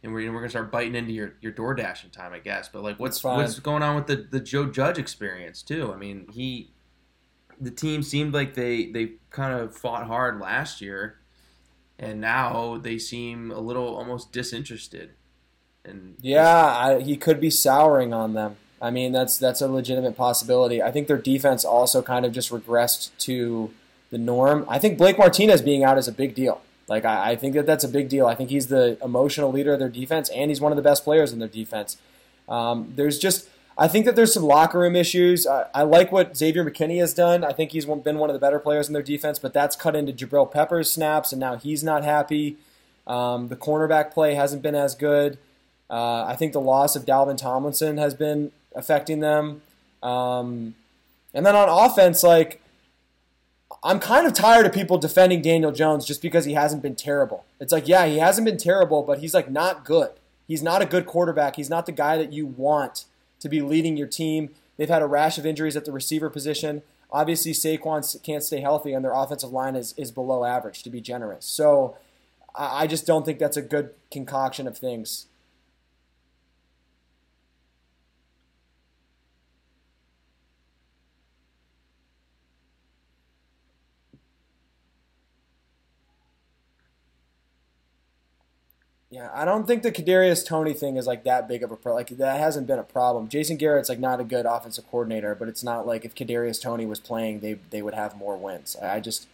[0.09, 2.69] and we're we're gonna start biting into your your door dashing time, I guess.
[2.69, 5.93] But like, what's what's going on with the the Joe Judge experience too?
[5.93, 6.71] I mean, he,
[7.61, 11.19] the team seemed like they they kind of fought hard last year,
[11.99, 15.11] and now they seem a little almost disinterested.
[15.85, 18.57] And yeah, I, he could be souring on them.
[18.81, 20.83] I mean, that's that's a legitimate possibility.
[20.83, 23.73] I think their defense also kind of just regressed to
[24.11, 24.65] the norm.
[24.69, 26.63] I think Blake Martinez being out is a big deal.
[26.89, 28.27] Like I, I, think that that's a big deal.
[28.27, 31.05] I think he's the emotional leader of their defense, and he's one of the best
[31.05, 31.99] players in their defense.
[32.49, 35.47] Um, there's just I think that there's some locker room issues.
[35.47, 37.45] I, I, like what Xavier McKinney has done.
[37.45, 39.95] I think he's been one of the better players in their defense, but that's cut
[39.95, 42.57] into Jabril Peppers' snaps, and now he's not happy.
[43.07, 45.39] Um, the cornerback play hasn't been as good.
[45.89, 49.63] Uh, I think the loss of Dalvin Tomlinson has been affecting them.
[50.03, 50.75] Um,
[51.33, 52.61] and then on offense, like
[53.83, 57.45] I'm kind of tired of people defending Daniel Jones just because he hasn't been terrible.
[57.61, 60.11] It's like, yeah, he hasn't been terrible, but he's like not good.
[60.47, 61.57] He's not a good quarterback.
[61.57, 63.05] He's not the guy that you want
[63.41, 64.51] to be leading your team.
[64.77, 66.83] They've had a rash of injuries at the receiver position.
[67.11, 71.01] Obviously, Saquon can't stay healthy, and their offensive line is, is below average, to be
[71.01, 71.45] generous.
[71.45, 71.97] So
[72.55, 75.27] I just don't think that's a good concoction of things.
[89.19, 91.93] Yeah, I don't think the Kadarius Toney thing is like that big of a pro.
[91.93, 93.29] Like that hasn't been a problem.
[93.29, 96.87] Jason Garrett's like not a good offensive coordinator, but it's not like if Kadarius Toney
[96.87, 98.77] was playing, they they would have more wins.
[98.77, 99.27] I just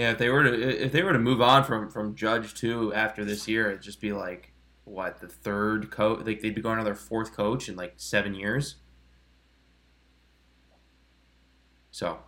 [0.00, 2.90] Yeah, if they were to if they were to move on from from Judge too
[2.94, 6.24] after this year, it'd just be like what the third coach.
[6.24, 8.76] Like they'd be going to their fourth coach in like seven years.
[11.90, 12.20] So,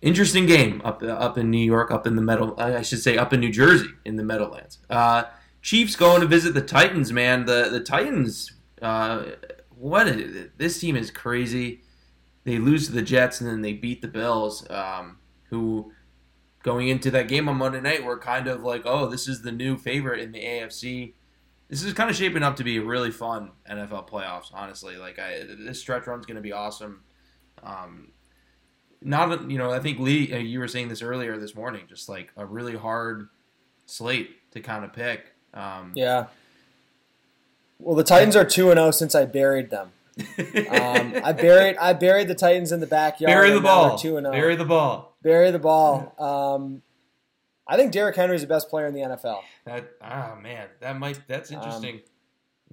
[0.00, 2.54] interesting game up up in New York, up in the metal.
[2.56, 4.78] I should say up in New Jersey in the Meadowlands.
[4.88, 5.24] Uh,
[5.60, 7.12] Chiefs going to visit the Titans.
[7.12, 8.54] Man, the the Titans.
[8.80, 9.24] Uh,
[9.76, 11.82] what is, this team is crazy.
[12.44, 15.18] They lose to the Jets and then they beat the Bills, um,
[15.50, 15.92] who
[16.64, 19.52] going into that game on Monday night, we're kind of like, oh, this is the
[19.52, 21.12] new favorite in the AFC.
[21.68, 24.46] This is kind of shaping up to be a really fun NFL playoffs.
[24.52, 27.02] Honestly, like I, this stretch run's going to be awesome.
[27.62, 28.12] Um,
[29.02, 32.08] not you know, I think Lee, uh, you were saying this earlier this morning, just
[32.08, 33.28] like a really hard
[33.86, 35.34] slate to kind of pick.
[35.52, 36.26] Um, yeah.
[37.78, 39.92] Well, the Titans are two and zero oh since I buried them.
[40.38, 43.30] um, I buried I buried the Titans in the backyard.
[43.30, 43.98] Bury the ball.
[43.98, 44.34] Two and zero.
[44.34, 44.38] Oh.
[44.38, 45.13] Bury the ball.
[45.24, 46.14] Bury the ball.
[46.20, 46.82] Um,
[47.66, 49.40] I think Derrick Henry is the best player in the NFL.
[49.64, 51.94] That ah man, that might that's um, interesting.
[51.96, 52.00] Um,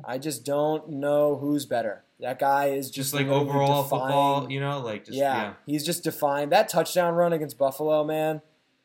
[0.05, 2.03] I just don't know who's better.
[2.19, 4.01] That guy is just, just like overall defined.
[4.01, 6.51] football, you know, like just, yeah, yeah, he's just defined.
[6.51, 8.41] That touchdown run against Buffalo, man,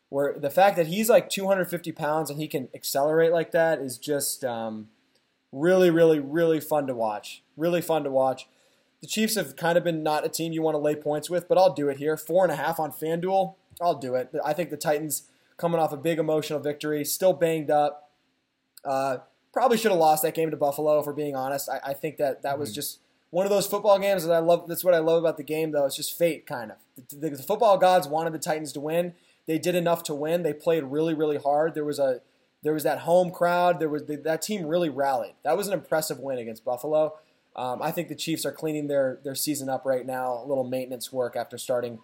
[0.09, 3.99] where the fact that he's like 250 pounds and he can accelerate like that is
[3.99, 4.89] just um,
[5.53, 7.43] really, really, really fun to watch.
[7.57, 8.49] Really fun to watch.
[9.07, 11.47] The Chiefs have kind of been not a team you want to lay points with,
[11.47, 12.17] but I'll do it here.
[12.17, 13.55] Four and a half on FanDuel.
[13.81, 14.35] I'll do it.
[14.45, 18.11] I think the Titans coming off a big emotional victory, still banged up.
[18.85, 19.19] Uh,
[19.53, 21.69] probably should have lost that game to Buffalo, if we're being honest.
[21.69, 22.99] I, I think that that was just
[23.31, 24.67] one of those football games that I love.
[24.67, 25.87] That's what I love about the game, though.
[25.87, 26.79] It's just fate, kind of.
[27.09, 29.15] The, the, the football gods wanted the Titans to win.
[29.47, 30.43] They did enough to win.
[30.43, 31.75] They played really, really hard.
[31.75, 32.23] There was a
[32.65, 33.79] there was that home crowd.
[33.79, 35.35] There was that team really rallied.
[35.45, 37.15] That was an impressive win against Buffalo.
[37.57, 40.43] Um, I think the Chiefs are cleaning their their season up right now.
[40.45, 41.99] A little maintenance work after starting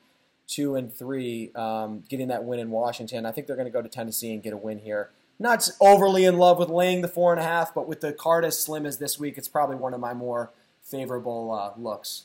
[0.47, 3.27] two and three, um, getting that win in Washington.
[3.27, 5.11] I think they're going to go to Tennessee and get a win here
[5.43, 8.45] not overly in love with laying the four and a half, but with the card
[8.45, 12.25] as slim as this week, it's probably one of my more favorable uh, looks.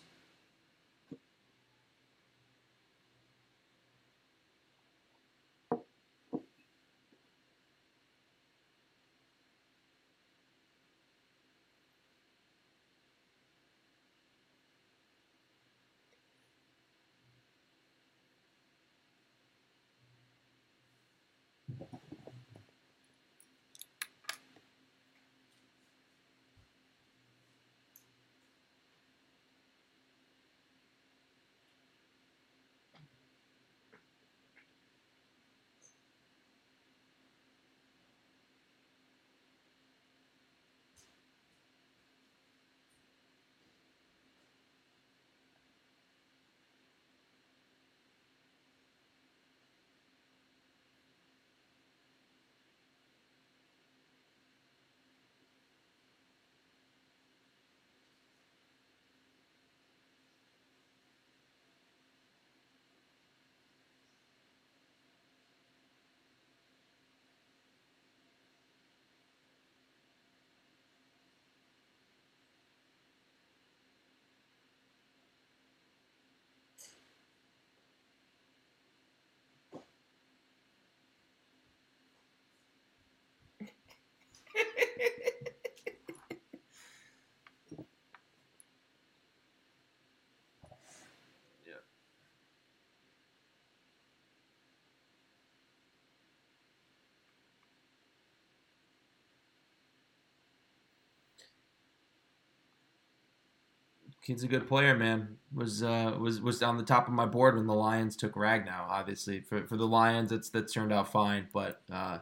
[104.27, 105.37] Kid's a good player, man.
[105.55, 108.81] Was uh, was was on the top of my board when the Lions took Ragnow.
[108.89, 111.47] Obviously, for for the Lions, that's that's turned out fine.
[111.53, 112.17] But uh,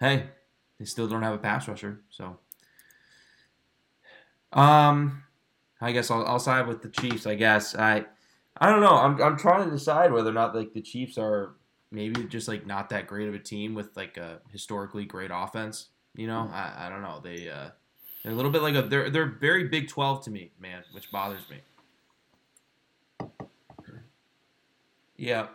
[0.00, 0.30] hey,
[0.80, 2.38] they still don't have a pass rusher, so.
[4.52, 5.22] Um,
[5.80, 7.24] I guess I'll, I'll side with the Chiefs.
[7.24, 8.06] I guess I,
[8.56, 8.96] I don't know.
[8.96, 11.54] I'm I'm trying to decide whether or not like the Chiefs are
[11.92, 15.90] maybe just like not that great of a team with like a historically great offense.
[16.16, 17.20] You know, I, I don't know.
[17.22, 17.68] They uh,
[18.22, 21.10] they're a little bit like a they're they're very Big Twelve to me, man, which
[21.10, 21.58] bothers me.
[25.16, 25.48] Yeah.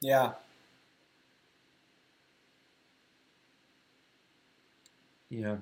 [0.00, 0.34] Yeah.
[5.30, 5.58] Yeah.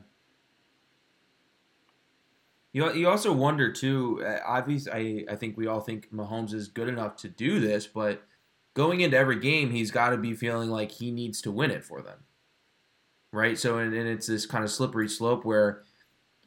[2.73, 4.23] You, you also wonder too.
[4.25, 7.87] uh, Obviously, I I think we all think Mahomes is good enough to do this,
[7.87, 8.23] but
[8.75, 11.85] going into every game, he's got to be feeling like he needs to win it
[11.85, 12.25] for them,
[13.33, 13.59] right?
[13.59, 15.83] So, and, and it's this kind of slippery slope where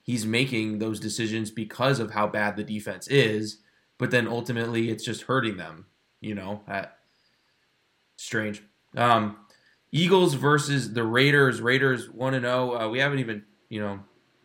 [0.03, 3.59] he's making those decisions because of how bad the defense is,
[3.99, 5.87] but then ultimately it's just hurting them.
[6.21, 6.98] You know, at,
[8.19, 8.63] strange.
[8.95, 9.37] Um,
[9.91, 11.61] Eagles versus the Raiders.
[11.61, 12.79] Raiders one and zero.
[12.79, 13.99] Uh, we haven't even you know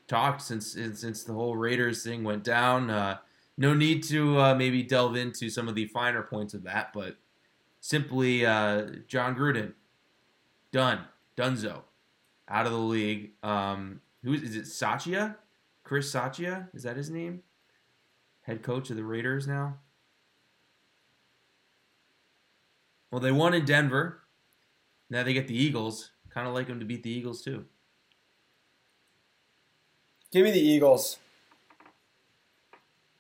[0.07, 2.91] talked since since the whole Raiders thing went down.
[2.91, 3.19] Uh,
[3.57, 7.17] no need to uh, maybe delve into some of the finer points of that, but
[7.81, 9.75] simply uh, Jon Gruden
[10.73, 11.01] done,
[11.37, 11.83] Dunzo,
[12.49, 13.33] out of the league.
[13.43, 14.65] Um, who is, is it?
[14.65, 15.37] Satia,
[15.85, 17.43] Chris Satia, is that his name?
[18.43, 19.79] Head coach of the Raiders now.
[23.15, 24.19] Well, they won in Denver.
[25.09, 26.11] Now they get the Eagles.
[26.31, 27.65] Kind of like them to beat the Eagles too.
[30.33, 31.19] Give me the Eagles.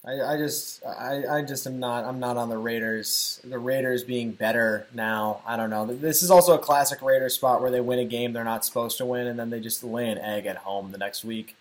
[0.04, 3.40] I, I just I, I just am not I'm not on the Raiders.
[3.44, 5.42] The Raiders being better now.
[5.46, 5.86] I don't know.
[5.86, 8.98] This is also a classic Raiders spot where they win a game they're not supposed
[8.98, 11.54] to win, and then they just lay an egg at home the next week.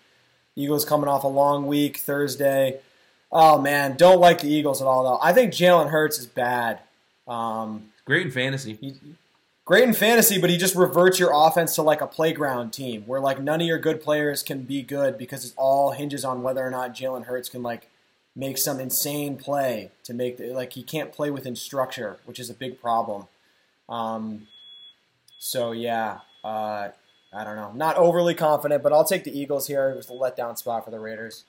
[0.56, 2.80] Eagles coming off a long week Thursday.
[3.30, 5.20] Oh man, don't like the Eagles at all though.
[5.22, 6.80] I think Jalen Hurts is bad.
[7.26, 8.74] Um, Great in fantasy.
[8.80, 8.94] he,
[9.64, 13.20] great in fantasy, but he just reverts your offense to like a playground team where
[13.20, 16.64] like none of your good players can be good because it all hinges on whether
[16.64, 17.88] or not Jalen Hurts can like
[18.36, 22.50] make some insane play to make the, like he can't play within structure, which is
[22.50, 23.26] a big problem.
[23.88, 24.48] Um,
[25.38, 26.88] so yeah, uh,
[27.32, 29.88] I don't know, not overly confident, but I'll take the Eagles here.
[29.90, 31.44] It was the letdown spot for the Raiders.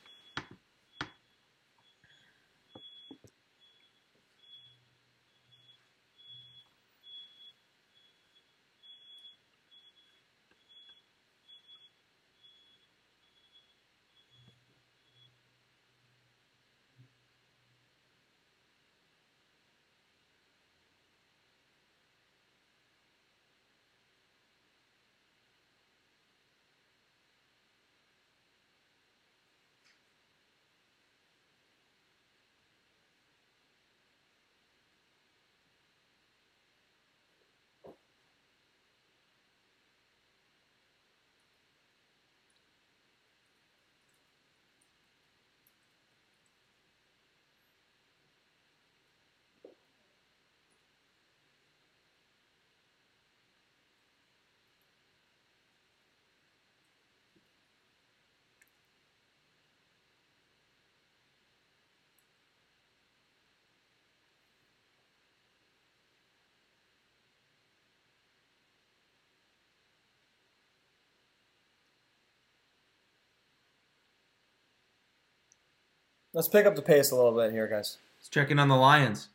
[76.35, 77.97] Let's pick up the pace a little bit here, guys.
[78.19, 79.29] Let's check in on the Lions.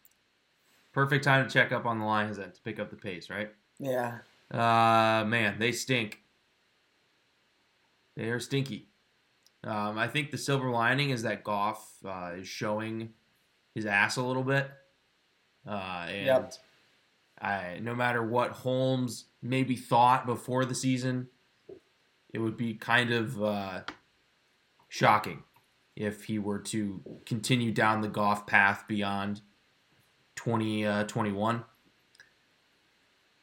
[0.93, 3.51] Perfect time to check up on the Lions then to pick up the pace, right?
[3.79, 4.19] Yeah.
[4.51, 6.21] Uh, man, they stink.
[8.17, 8.89] They are stinky.
[9.65, 13.15] Um, I think the silver lining is that Goff uh, is showing
[13.75, 14.71] his ass a little bit,
[15.67, 16.55] uh, and Yep.
[17.41, 21.29] I, no matter what Holmes maybe thought before the season,
[22.35, 23.81] it would be kind of uh,
[24.89, 25.45] shocking
[26.01, 29.43] if he were to continue down the Goff path beyond
[30.37, 31.65] 2021.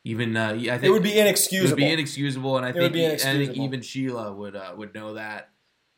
[0.03, 1.67] Even uh, I think It would be inexcusable.
[1.67, 5.13] it would be inexcusable, and I think I think even Sheila would uh, would know
[5.13, 5.49] that.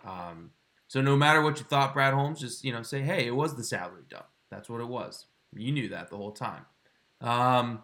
[0.04, 0.52] Um,
[0.88, 3.56] so no matter what you thought, Brad Holmes, just you know say, hey, it was
[3.56, 4.26] the salary dump.
[4.50, 5.28] That's what it was.
[5.56, 6.66] You knew that the whole time.
[7.22, 7.84] Um,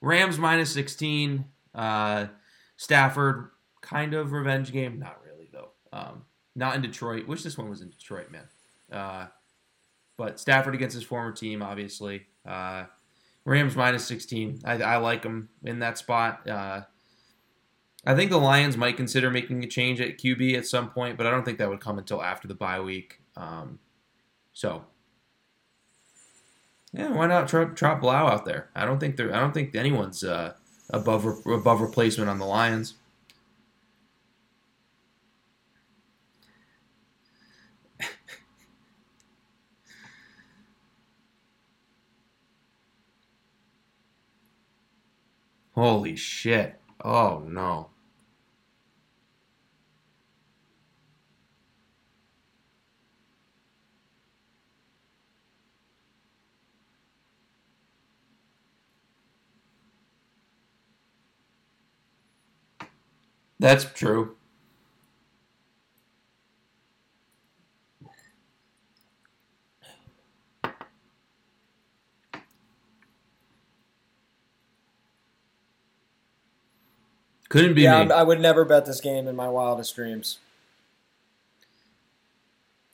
[0.00, 1.44] Rams minus sixteen.
[1.74, 2.26] Uh,
[2.76, 3.50] Stafford
[3.82, 4.98] kind of revenge game.
[4.98, 5.68] Not really though.
[5.92, 6.24] Um,
[6.54, 7.26] not in Detroit.
[7.26, 8.48] Wish this one was in Detroit, man.
[8.92, 9.26] Uh,
[10.16, 12.26] but Stafford against his former team, obviously.
[12.46, 12.84] Uh,
[13.44, 14.60] Rams minus 16.
[14.64, 16.46] I, I like them in that spot.
[16.48, 16.82] Uh,
[18.04, 21.26] I think the Lions might consider making a change at QB at some point, but
[21.26, 23.20] I don't think that would come until after the bye week.
[23.36, 23.78] Um,
[24.52, 24.84] so,
[26.92, 28.70] yeah, why not trot Blough out there?
[28.74, 29.34] I don't think there.
[29.34, 30.54] I don't think anyone's uh,
[30.90, 32.94] above re- above replacement on the Lions.
[45.72, 46.80] Holy shit!
[47.04, 47.90] Oh no.
[63.60, 64.36] That's true.
[77.50, 78.10] Couldn't be yeah, me.
[78.12, 80.38] I would never bet this game in my wildest dreams.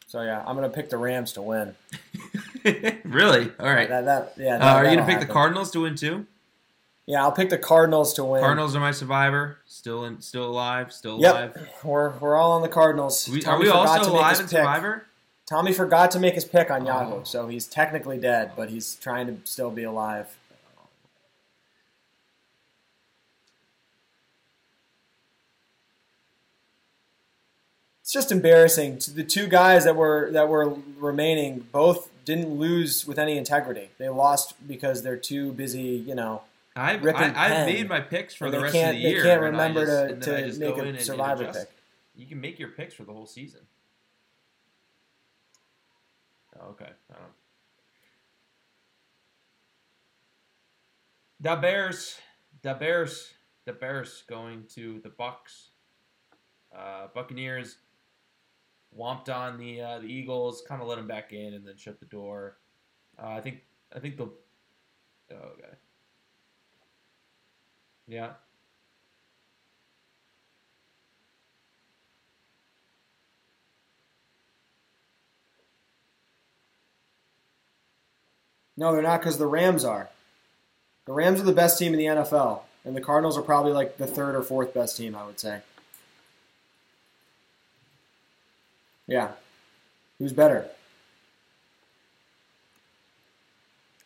[0.09, 1.75] So yeah, I'm gonna pick the Rams to win.
[3.05, 3.53] really?
[3.61, 3.89] All right.
[3.89, 4.57] That, that, yeah.
[4.57, 5.33] Uh, are you gonna pick the.
[5.33, 6.27] Cardinals to win too?
[7.05, 8.41] Yeah, I'll pick the Cardinals to win.
[8.41, 9.59] Cardinals are my survivor.
[9.67, 10.93] Still in, still alive.
[10.93, 11.69] Still Yep, alive.
[11.85, 13.29] we're we're all on the Cardinals.
[13.29, 14.49] We, are we all forgot still to alive pick.
[14.49, 15.07] Survivor?
[15.49, 17.23] Tommy forgot to make his pick on Yahoo, Oh.
[17.23, 20.35] so he's technically dead, but he's trying to still be alive.
[28.17, 28.99] Just embarrassing.
[29.15, 33.91] The two guys that were that were remaining both didn't lose with any integrity.
[33.99, 36.43] They lost because they're too busy, you know.
[36.75, 39.23] I've, Rip I, and I've made my picks for the rest of the they year.
[39.23, 41.71] can't remember just- to- I to make a in and- and survivor pick.
[42.15, 43.61] You can make your picks for the whole season.
[46.59, 46.91] Oh, okay.
[47.11, 47.33] I don't.
[51.41, 52.17] The Bears,
[52.63, 53.33] the Bears,
[53.67, 55.69] the Bears going to the Bucks.
[56.77, 57.77] Uh, Buccaneers
[58.99, 62.01] womped on the uh, the Eagles, kind of let them back in, and then shut
[62.01, 62.57] the door.
[63.23, 63.63] Uh, I think
[63.95, 65.75] I think the oh, okay.
[68.07, 68.31] Yeah.
[78.77, 80.11] No, they're not because the Rams are.
[81.07, 83.97] The Rams are the best team in the NFL, and the Cardinals are probably like
[83.97, 85.63] the third or fourth best team, I would say.
[89.07, 89.33] Yeah.
[90.19, 90.71] Who's better?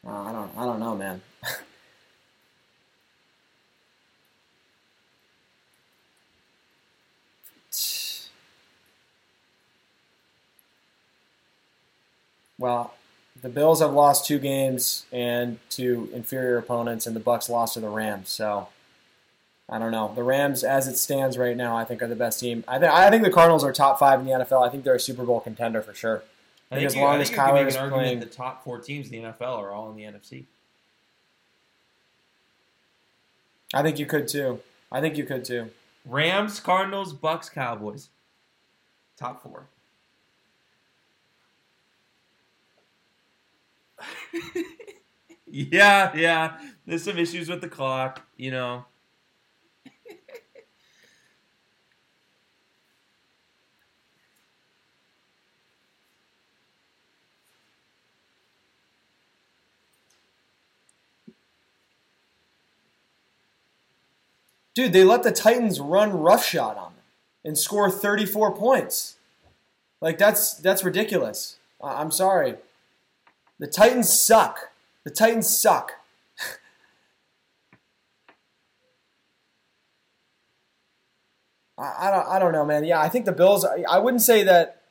[0.07, 0.51] Uh, I don't.
[0.57, 1.21] I don't know, man.
[12.59, 12.95] well,
[13.41, 17.81] the Bills have lost two games and to inferior opponents, and the Bucks lost to
[17.81, 18.29] the Rams.
[18.29, 18.69] So
[19.73, 20.13] I don't know.
[20.17, 22.65] The Rams, as it stands right now, I think are the best team.
[22.67, 24.67] I think I think the Cardinals are top five in the NFL.
[24.67, 26.25] I think they're a Super Bowl contender for sure.
[26.73, 29.11] I think, as long as you can Kyler make is playing, the top four teams
[29.11, 30.45] in the NFL are all in the NFC.
[33.73, 34.61] I think you could too.
[34.91, 35.71] I think you could too.
[36.05, 38.09] Rams, Cardinals, Bucks, Cowboys.
[39.17, 39.67] Top four.
[45.47, 46.59] yeah, yeah.
[46.87, 48.87] There's some issues with the clock, you know.
[64.75, 67.03] Dude, they let the Titans run roughshod on them
[67.45, 69.17] and score 34 points.
[70.01, 71.57] Like that's that's ridiculous.
[71.83, 72.57] I'm sorry.
[73.59, 74.71] The Titans suck.
[75.05, 75.93] The Titans suck.
[81.79, 82.85] I, I don't I don't know, man.
[82.85, 83.65] Yeah, I think the Bills.
[83.65, 84.83] I, I wouldn't say that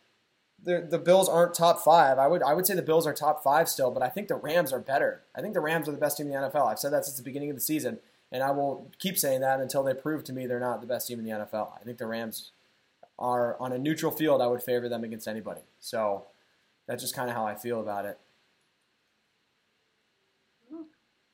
[0.62, 2.20] the the Bills aren't top five.
[2.20, 4.36] I would I would say the Bills are top five still, but I think the
[4.36, 5.24] Rams are better.
[5.36, 6.68] I think the Rams are the best team in the NFL.
[6.68, 8.00] I've said that since the beginning of the season,
[8.32, 11.08] and I will keep saying that until they prove to me they're not the best
[11.08, 11.72] team in the NFL.
[11.80, 12.52] I think the Rams
[13.18, 14.42] are on a neutral field.
[14.42, 15.62] I would favor them against anybody.
[15.80, 16.28] So
[16.88, 18.20] that's just kind of how I feel about it.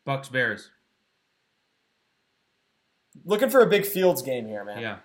[0.05, 0.69] Bucks, Bears.
[3.23, 4.81] Looking for a big Fields game here, man.
[4.81, 4.97] Yeah.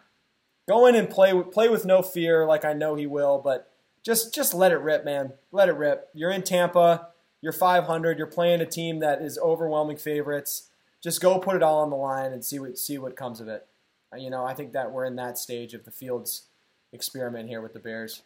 [0.68, 3.72] Go in and play play with no fear, like I know he will, but
[4.04, 5.32] just just let it rip, man.
[5.52, 6.08] Let it rip.
[6.14, 7.08] You're in Tampa.
[7.40, 8.18] You're 500.
[8.18, 10.69] You're playing a team that is overwhelming favorites.
[11.02, 13.48] Just go put it all on the line and see what see what comes of
[13.48, 13.66] it.
[14.16, 16.46] You know, I think that we're in that stage of the Fields
[16.92, 18.22] experiment here with the Bears.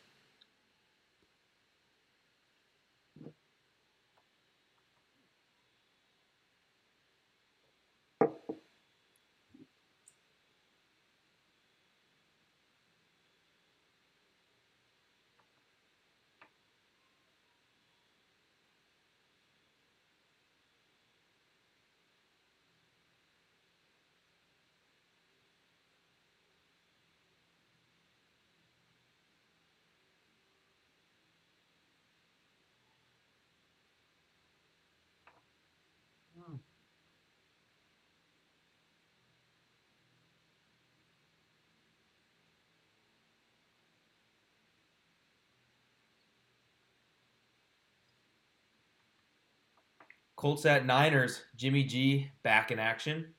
[50.45, 51.41] Colts at Niners.
[51.57, 53.33] Jimmy G back in action.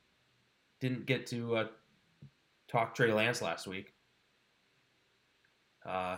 [0.79, 1.67] Didn't get to uh,
[2.67, 3.93] talk Trey Lance last week.
[5.85, 6.17] Uh,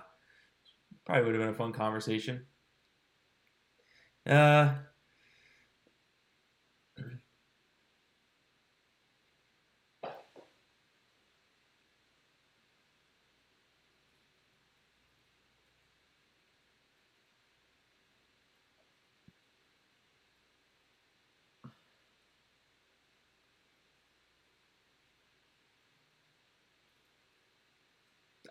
[1.05, 2.45] probably would have been a fun conversation.
[4.25, 4.75] Uh,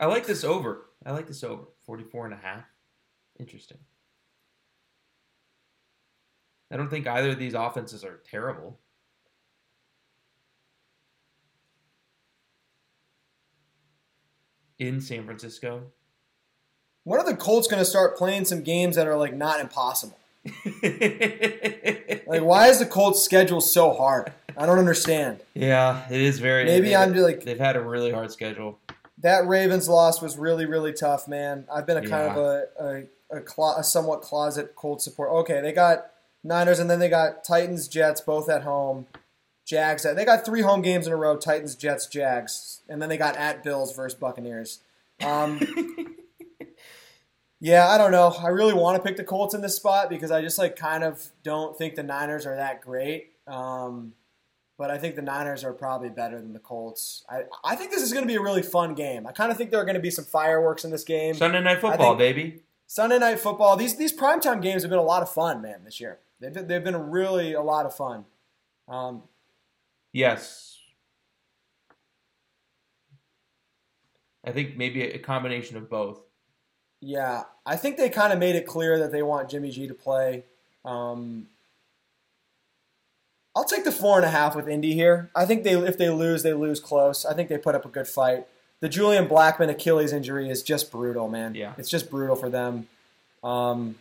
[0.01, 0.86] I like this over.
[1.05, 1.64] I like this over.
[1.86, 2.64] 44 and a half.
[3.38, 3.78] Interesting.
[6.70, 8.78] I don't think either of these offenses are terrible.
[14.78, 15.84] In San Francisco.
[17.05, 20.18] When are the Colts going to start playing some games that are like not impossible?
[22.26, 24.32] Like, why is the Colts schedule so hard?
[24.57, 25.40] I don't understand.
[25.55, 26.64] yeah, it is very.
[26.64, 28.80] Maybe I'm like They've had a really hard schedule.
[29.27, 31.66] That Ravens loss was really really tough, man.
[31.72, 35.31] I've been a kind of a a, a, clo- a somewhat closet Colts support.
[35.31, 36.07] Okay, they got
[36.45, 39.07] Niners and then they got Titans, Jets both at home.
[39.64, 40.05] Jags.
[40.05, 43.37] They got three home games in a row: Titans, Jets, Jags, and then they got
[43.37, 44.79] at Bills versus Buccaneers.
[45.20, 45.59] Um,
[47.61, 48.29] yeah, I don't know.
[48.29, 51.03] I really want to pick the Colts in this spot because I just like kind
[51.03, 53.33] of don't think the Niners are that great.
[53.49, 54.12] Um,
[54.79, 57.24] but I think the Niners are probably better than the Colts.
[57.31, 59.27] I, I think this is going to be a really fun game.
[59.27, 61.35] I kind of think there are going to be some fireworks in this game.
[61.35, 62.62] Sunday night football, baby.
[62.87, 63.77] Sunday night football.
[63.77, 65.83] These these primetime games have been a lot of fun, man.
[65.85, 68.24] This year they've been, they've been really a lot of fun.
[68.89, 69.22] Um,
[70.12, 70.79] Yes.
[74.45, 76.22] I think maybe a combination of both.
[77.01, 79.95] yeah, I think they kind of made it clear that they want Jimmy G to
[79.95, 80.45] play.
[80.85, 81.49] Um,
[83.57, 85.30] I'll take the four and a half with Indy here.
[85.34, 87.24] I think they if they lose, they lose close.
[87.24, 88.46] I think they put up a good fight.
[88.80, 91.54] The Julian Blackmon Achilles injury is just brutal, man.
[91.54, 91.72] Yeah.
[91.78, 92.86] it's just brutal for them.
[93.42, 93.96] Um,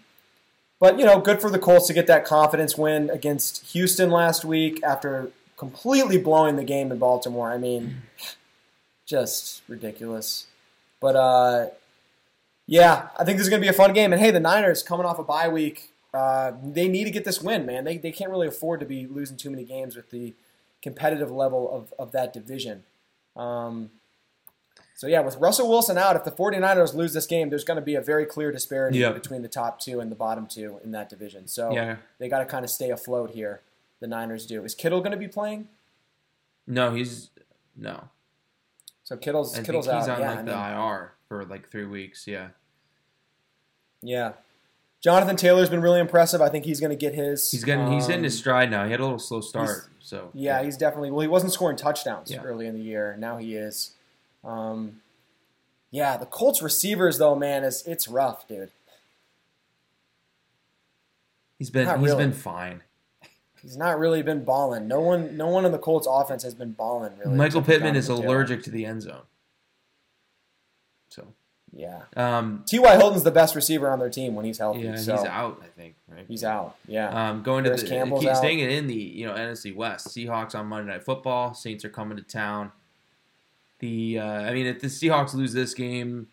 [0.77, 4.43] but you know, good for the Colts to get that confidence win against Houston last
[4.43, 7.49] week after completely blowing the game in Baltimore.
[7.49, 8.01] I mean,
[9.05, 10.47] just ridiculous.
[10.99, 11.67] But uh,
[12.67, 14.11] yeah, I think this is going to be a fun game.
[14.11, 17.41] And hey, the Niners coming off a bye week, uh, they need to get this
[17.41, 17.84] win, man.
[17.84, 20.34] They, they can't really afford to be losing too many games with the
[20.82, 22.84] competitive level of, of that division.
[23.36, 23.89] Um,
[24.95, 27.86] so yeah, with Russell Wilson out, if the 49ers lose this game, there's going to
[27.86, 29.16] be a very clear disparity Yep.
[29.16, 31.47] between the top two and the bottom two in that division.
[31.47, 31.97] So Yeah.
[32.18, 33.61] they got to kind of stay afloat here.
[33.99, 34.63] The Niners do.
[34.63, 35.68] Is Kittle going to be playing?
[36.68, 37.30] No, he's
[37.76, 38.05] no.
[39.03, 40.09] So Kittle's I Kittle's he's out.
[40.09, 42.26] on yeah, like I the IR for like three weeks.
[42.28, 42.49] Yeah.
[44.01, 44.34] yeah.
[45.05, 46.41] Jonathan Taylor's been really impressive.
[46.41, 47.51] I think he's going to get his.
[47.51, 48.85] He's getting he's hitting his um, stride now.
[48.85, 51.11] He had a little slow start, so Yeah, he's definitely.
[51.11, 52.41] Well, he wasn't scoring touchdowns Yeah.
[52.41, 53.15] early in the year.
[53.19, 53.91] Now he is.
[54.43, 55.01] Um,
[55.91, 58.71] yeah, the Colts receivers though, man, is it's rough, dude.
[61.59, 62.23] he's been Not he's really.
[62.23, 62.81] been fine.
[63.61, 64.87] He's not really been balling.
[64.87, 67.37] No one, no one in the Colts offense has been balling really.
[67.37, 69.21] Michael Pittman is allergic to the end zone.
[71.76, 72.95] Yeah, um, T.Y.
[72.95, 74.84] Hilton's the best receiver on their team when he's healthy.
[74.84, 75.61] yeah, so he's out.
[75.61, 76.26] I think right.
[76.26, 76.78] He's out.
[76.88, 77.09] Yeah.
[77.09, 78.38] Um, going to the Campbell's keep out.
[78.38, 80.07] staying in the you know NFC West.
[80.07, 81.53] Seahawks on Monday Night Football.
[81.53, 82.71] Saints are coming to town.
[83.80, 86.28] The uh, I mean, if the Seahawks lose this game,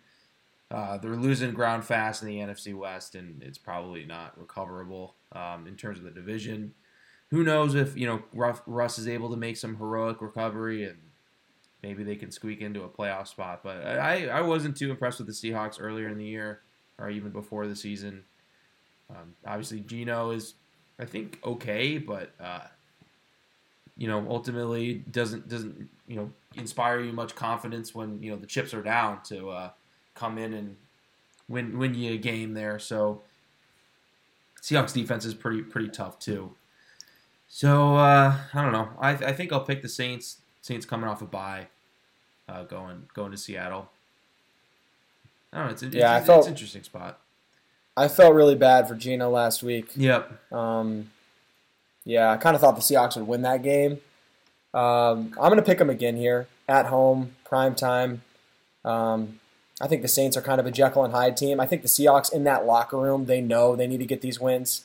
[0.70, 5.66] uh, they're losing ground fast in the NFC West, and it's probably not recoverable um,
[5.66, 6.72] in terms of the division.
[7.30, 10.99] Who knows if you know Ruff, Russ is able to make some heroic recovery and
[11.83, 13.61] maybe they can squeak into a playoff spot.
[13.62, 16.61] But I, I wasn't too impressed with the Seahawks earlier in the year
[16.99, 18.22] or even before the season.
[19.11, 20.55] Um, obviously, Geno is,
[20.99, 22.66] I think, okay, but uh,
[23.97, 28.47] you know, ultimately doesn't doesn't you know inspire you much confidence when you know the
[28.47, 29.70] chips are down to uh,
[30.14, 30.76] come in and
[31.49, 32.78] win win you a game there.
[32.78, 33.22] So
[34.62, 36.53] Seahawks defense is pretty pretty tough too.
[37.49, 38.89] So uh, I don't know.
[38.99, 40.39] I, I think I'll pick the Saints.
[40.62, 41.66] Saints coming off a bye,
[42.53, 43.88] uh, going going to Seattle.
[45.53, 45.72] I don't know.
[45.72, 47.18] It's, it's, Yeah, I it's, felt- it's an interesting spot.
[47.96, 49.90] I felt really bad for Geno last week.
[49.96, 50.50] Yep.
[50.53, 51.11] Um,
[52.05, 53.98] yeah, I kind of thought the Seahawks would win that game.
[54.72, 58.22] Um, I'm going to pick them again here at home, prime time.
[58.82, 59.40] Um,
[59.78, 61.61] I think the Saints are kind of a Jekyll and Hyde team.
[61.61, 64.40] I think the Seahawks in that locker room, they know they need to get these
[64.40, 64.84] wins.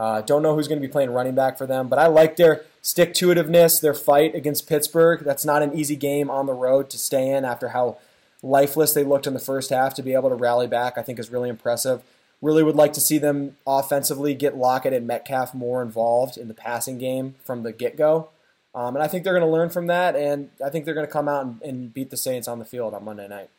[0.00, 2.36] Uh, don't know who's going to be playing running back for them, but I like
[2.36, 5.22] their stick to itiveness, their fight against Pittsburgh.
[5.22, 7.98] That's not an easy game on the road to stay in after how
[8.42, 9.92] lifeless they looked in the first half.
[9.92, 12.02] To be able to rally back, I think is really impressive.
[12.40, 16.54] Really would like to see them offensively get Lockett and Metcalf more involved in the
[16.54, 18.30] passing game from the get go.
[18.74, 21.06] Um, and I think they're going to learn from that, and I think they're going
[21.06, 23.50] to come out and, and beat the Saints on the field on Monday night.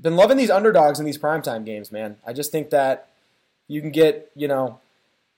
[0.00, 2.16] Been loving these underdogs in these primetime games, man.
[2.26, 3.08] I just think that
[3.68, 4.80] you can get, you know,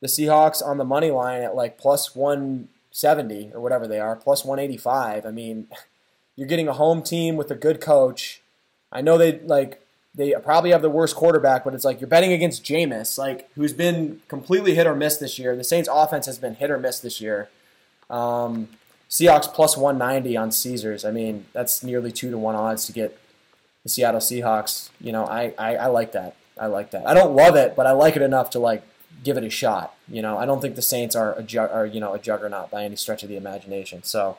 [0.00, 4.44] the Seahawks on the money line at like plus 170 or whatever they are, plus
[4.44, 5.26] 185.
[5.26, 5.66] I mean,
[6.36, 8.40] you're getting a home team with a good coach.
[8.90, 12.32] I know they like they probably have the worst quarterback, but it's like you're betting
[12.32, 15.54] against Jameis, like who's been completely hit or miss this year.
[15.54, 17.48] The Saints' offense has been hit or miss this year.
[18.08, 18.68] Um,
[19.08, 21.04] Seahawks plus 190 on Caesars.
[21.04, 23.18] I mean, that's nearly two to one odds to get
[23.82, 24.90] the Seattle Seahawks.
[25.00, 26.36] You know, I, I, I like that.
[26.60, 27.06] I like that.
[27.08, 28.82] I don't love it, but I like it enough to like
[29.24, 29.94] give it a shot.
[30.06, 32.70] You know, I don't think the Saints are a ju- are you know a juggernaut
[32.70, 34.02] by any stretch of the imagination.
[34.02, 34.36] So.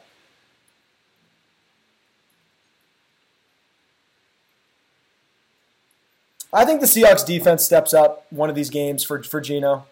[6.53, 9.85] I think the Seahawks defense steps up one of these games for for Geno.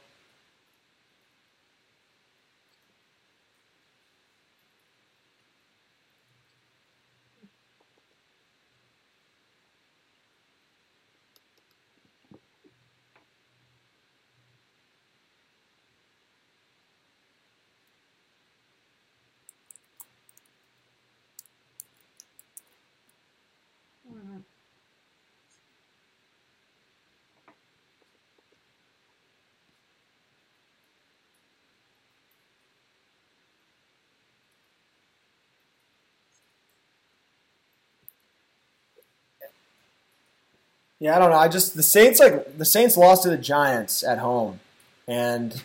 [41.00, 41.38] Yeah, I don't know.
[41.38, 44.60] I just the Saints like the Saints lost to the Giants at home,
[45.08, 45.64] and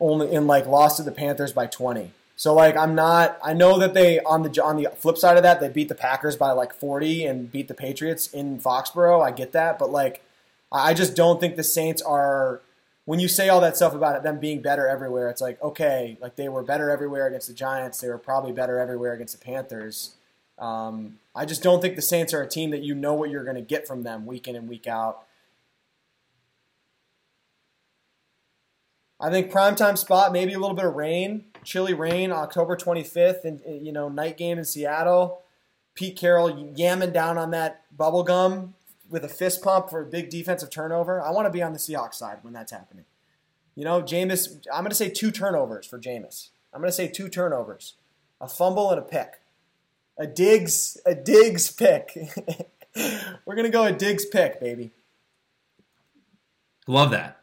[0.00, 2.10] only in like lost to the Panthers by twenty.
[2.34, 3.38] So like I'm not.
[3.42, 5.94] I know that they on the on the flip side of that they beat the
[5.94, 9.24] Packers by like forty and beat the Patriots in Foxborough.
[9.24, 10.22] I get that, but like
[10.70, 12.60] I just don't think the Saints are.
[13.04, 16.18] When you say all that stuff about it, them being better everywhere, it's like okay,
[16.20, 18.00] like they were better everywhere against the Giants.
[18.00, 20.16] They were probably better everywhere against the Panthers.
[20.58, 23.44] Um, I just don't think the Saints are a team that you know what you're
[23.44, 25.22] going to get from them week in and week out.
[29.18, 33.60] I think primetime spot, maybe a little bit of rain, chilly rain, October 25th, and
[33.84, 35.42] you know night game in Seattle.
[35.94, 38.74] Pete Carroll yamming down on that bubble gum
[39.08, 41.22] with a fist pump for a big defensive turnover.
[41.22, 43.06] I want to be on the Seahawks side when that's happening.
[43.74, 46.48] You know, Jameis, I'm going to say two turnovers for Jameis.
[46.74, 47.94] I'm going to say two turnovers,
[48.38, 49.40] a fumble and a pick
[50.18, 52.16] a Diggs a Diggs pick.
[53.44, 54.92] We're gonna go a Diggs pick, baby.
[56.86, 57.40] Love that.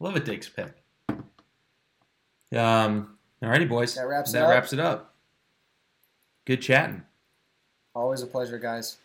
[0.00, 0.82] Love a Diggs pick.
[2.56, 3.10] Um.
[3.42, 3.94] Alrighty, boys.
[3.94, 4.50] That wraps that it up.
[4.50, 5.14] wraps it up.
[6.46, 7.02] Good chatting.
[7.94, 8.96] Always a pleasure, guys.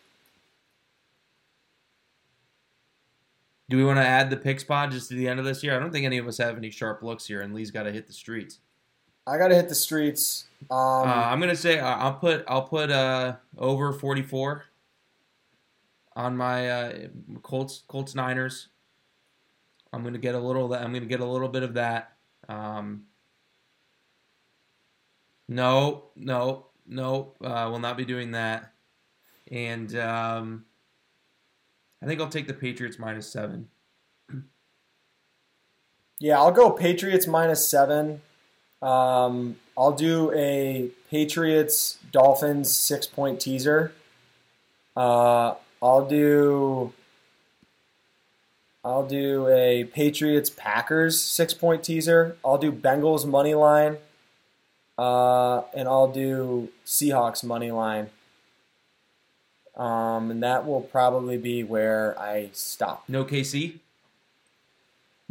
[3.68, 5.76] Do we want to add the pick spot just to the end of this year?
[5.76, 7.92] I don't think any of us have any sharp looks here, and Lee's got to
[7.92, 8.58] hit the streets.
[9.26, 10.46] I got to hit the streets.
[10.70, 14.64] Um, uh, I'm gonna say uh, I'll put I'll put uh, over 44
[16.16, 16.92] on my uh,
[17.42, 18.68] Colts Colts Niners.
[19.92, 22.12] I'm gonna get a little I'm gonna get a little bit of that.
[22.48, 23.04] Um,
[25.48, 27.32] no, no, no.
[27.42, 28.72] Uh, will not be doing that.
[29.50, 30.64] And um,
[32.02, 33.68] I think I'll take the Patriots minus seven.
[36.20, 38.20] Yeah, I'll go Patriots minus seven.
[38.82, 43.92] Um, I'll do a Patriots Dolphins six point teaser.
[44.96, 46.92] Uh, I'll do.
[48.82, 52.36] I'll do a Patriots Packers six point teaser.
[52.44, 53.98] I'll do Bengals money line.
[54.98, 58.10] Uh, and I'll do Seahawks money line.
[59.76, 63.04] Um, and that will probably be where I stop.
[63.08, 63.78] No KC.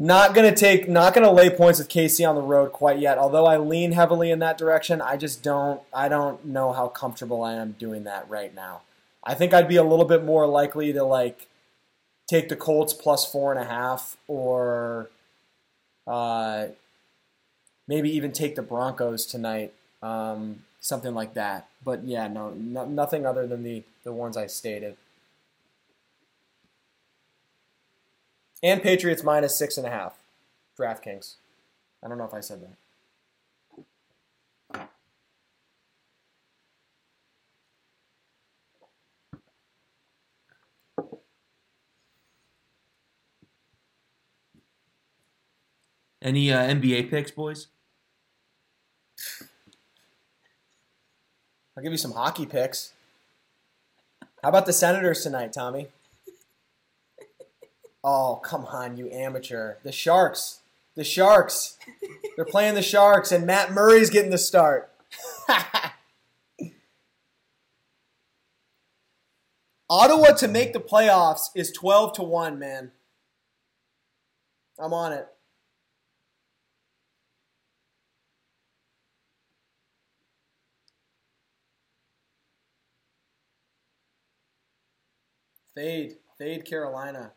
[0.02, 3.18] Not gonna take, not gonna lay points with KC on the road quite yet.
[3.18, 7.43] Although I lean heavily in that direction, I just don't, I don't know how comfortable
[7.43, 8.84] I am doing that right now.
[9.26, 11.50] I think I'd be a little bit more likely to like
[12.30, 15.10] take the Colts plus four and a half, or
[16.08, 16.68] uh,
[17.86, 21.68] maybe even take the Broncos tonight, um, something like that.
[21.84, 24.95] But yeah, no, no, nothing other than the the ones I stated.
[28.62, 30.18] And Patriots minus six and a half.
[30.78, 31.36] DraftKings.
[32.03, 32.76] I don't know if I said that.
[46.22, 47.68] Any uh, NBA picks, boys?
[51.78, 52.91] I'll give you some hockey picks.
[54.43, 55.88] How about the Senators tonight, Tommy?
[58.04, 59.76] Oh, come on, you amateur.
[59.84, 60.62] The Sharks.
[60.95, 61.78] The Sharks.
[62.36, 64.91] They're playing the Sharks, and Matt Murray's getting the start.
[69.89, 72.91] Ottawa to make the playoffs is 12 to 1, man.
[74.78, 75.28] I'm on it.
[85.76, 86.18] Fade.
[86.38, 87.32] Fade Carolina.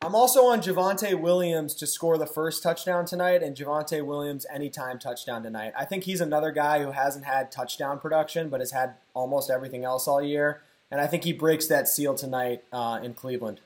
[0.00, 4.98] I'm also on Javonte Williams to score the first touchdown tonight and Javonte Williams anytime
[4.98, 5.72] touchdown tonight.
[5.76, 9.84] I think he's another guy who hasn't had touchdown production but has had almost everything
[9.84, 10.62] else all year.
[10.90, 13.60] And I think he breaks that seal tonight uh, in Cleveland.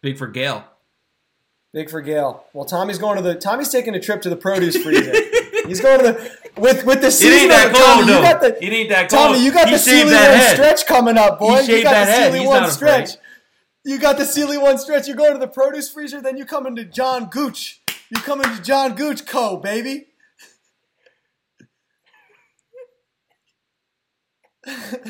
[0.00, 0.64] Big for Gale.
[1.72, 2.44] Big for Gale.
[2.54, 3.34] Well, Tommy's going to the.
[3.34, 5.12] Tommy's taking a trip to the produce freezer.
[5.66, 7.32] He's going to the with with the season.
[7.32, 8.22] It ain't that Tommy, cold you though.
[8.22, 9.22] got the, it ain't that cold.
[9.32, 10.54] Tommy, you got he the Sealy one head.
[10.54, 11.62] stretch coming up, boy.
[11.62, 12.12] He you got the.
[12.14, 13.08] Sealy He's one stretch.
[13.10, 13.18] afraid.
[13.84, 15.08] You got the Sealy one stretch.
[15.08, 17.82] You go to the produce freezer, then you come into John Gooch.
[18.10, 19.56] You come into John Gooch Co.
[19.56, 20.06] Baby.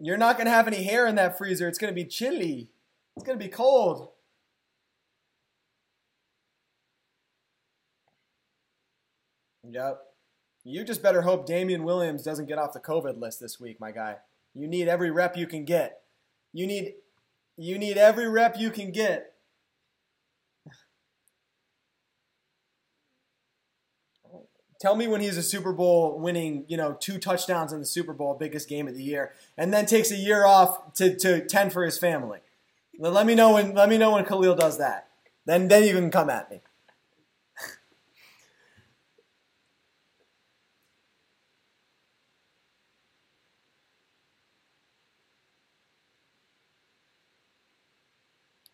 [0.00, 1.68] You're not gonna have any hair in that freezer.
[1.68, 2.70] It's gonna be chilly.
[3.16, 4.08] It's gonna be cold.
[9.72, 10.02] Yep.
[10.64, 13.90] You just better hope Damien Williams doesn't get off the COVID list this week, my
[13.90, 14.16] guy.
[14.54, 16.02] You need every rep you can get.
[16.52, 16.94] You need
[17.56, 19.32] you need every rep you can get.
[24.78, 28.12] Tell me when he's a Super Bowl winning, you know, two touchdowns in the Super
[28.12, 31.70] Bowl, biggest game of the year, and then takes a year off to, to ten
[31.70, 32.40] for his family.
[32.98, 35.08] Let me know when let me know when Khalil does that.
[35.46, 36.60] Then then you can come at me.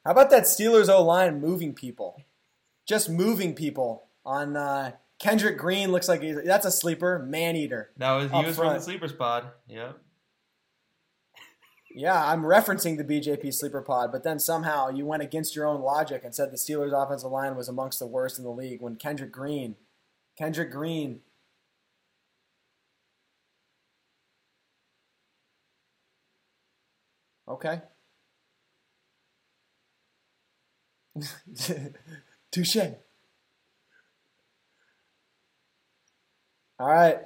[0.08, 2.22] How about that Steelers O line moving people?
[2.86, 7.90] Just moving people on uh, Kendrick Green looks like he's, that's a sleeper, man eater.
[7.98, 9.50] That was he was from the sleeper pod.
[9.68, 9.98] Yep.
[11.94, 15.82] Yeah, I'm referencing the BJP sleeper pod, but then somehow you went against your own
[15.82, 18.96] logic and said the Steelers offensive line was amongst the worst in the league when
[18.96, 19.76] Kendrick Green,
[20.38, 21.20] Kendrick Green.
[27.46, 27.82] Okay.
[32.50, 32.76] Touche.
[36.78, 37.18] All right.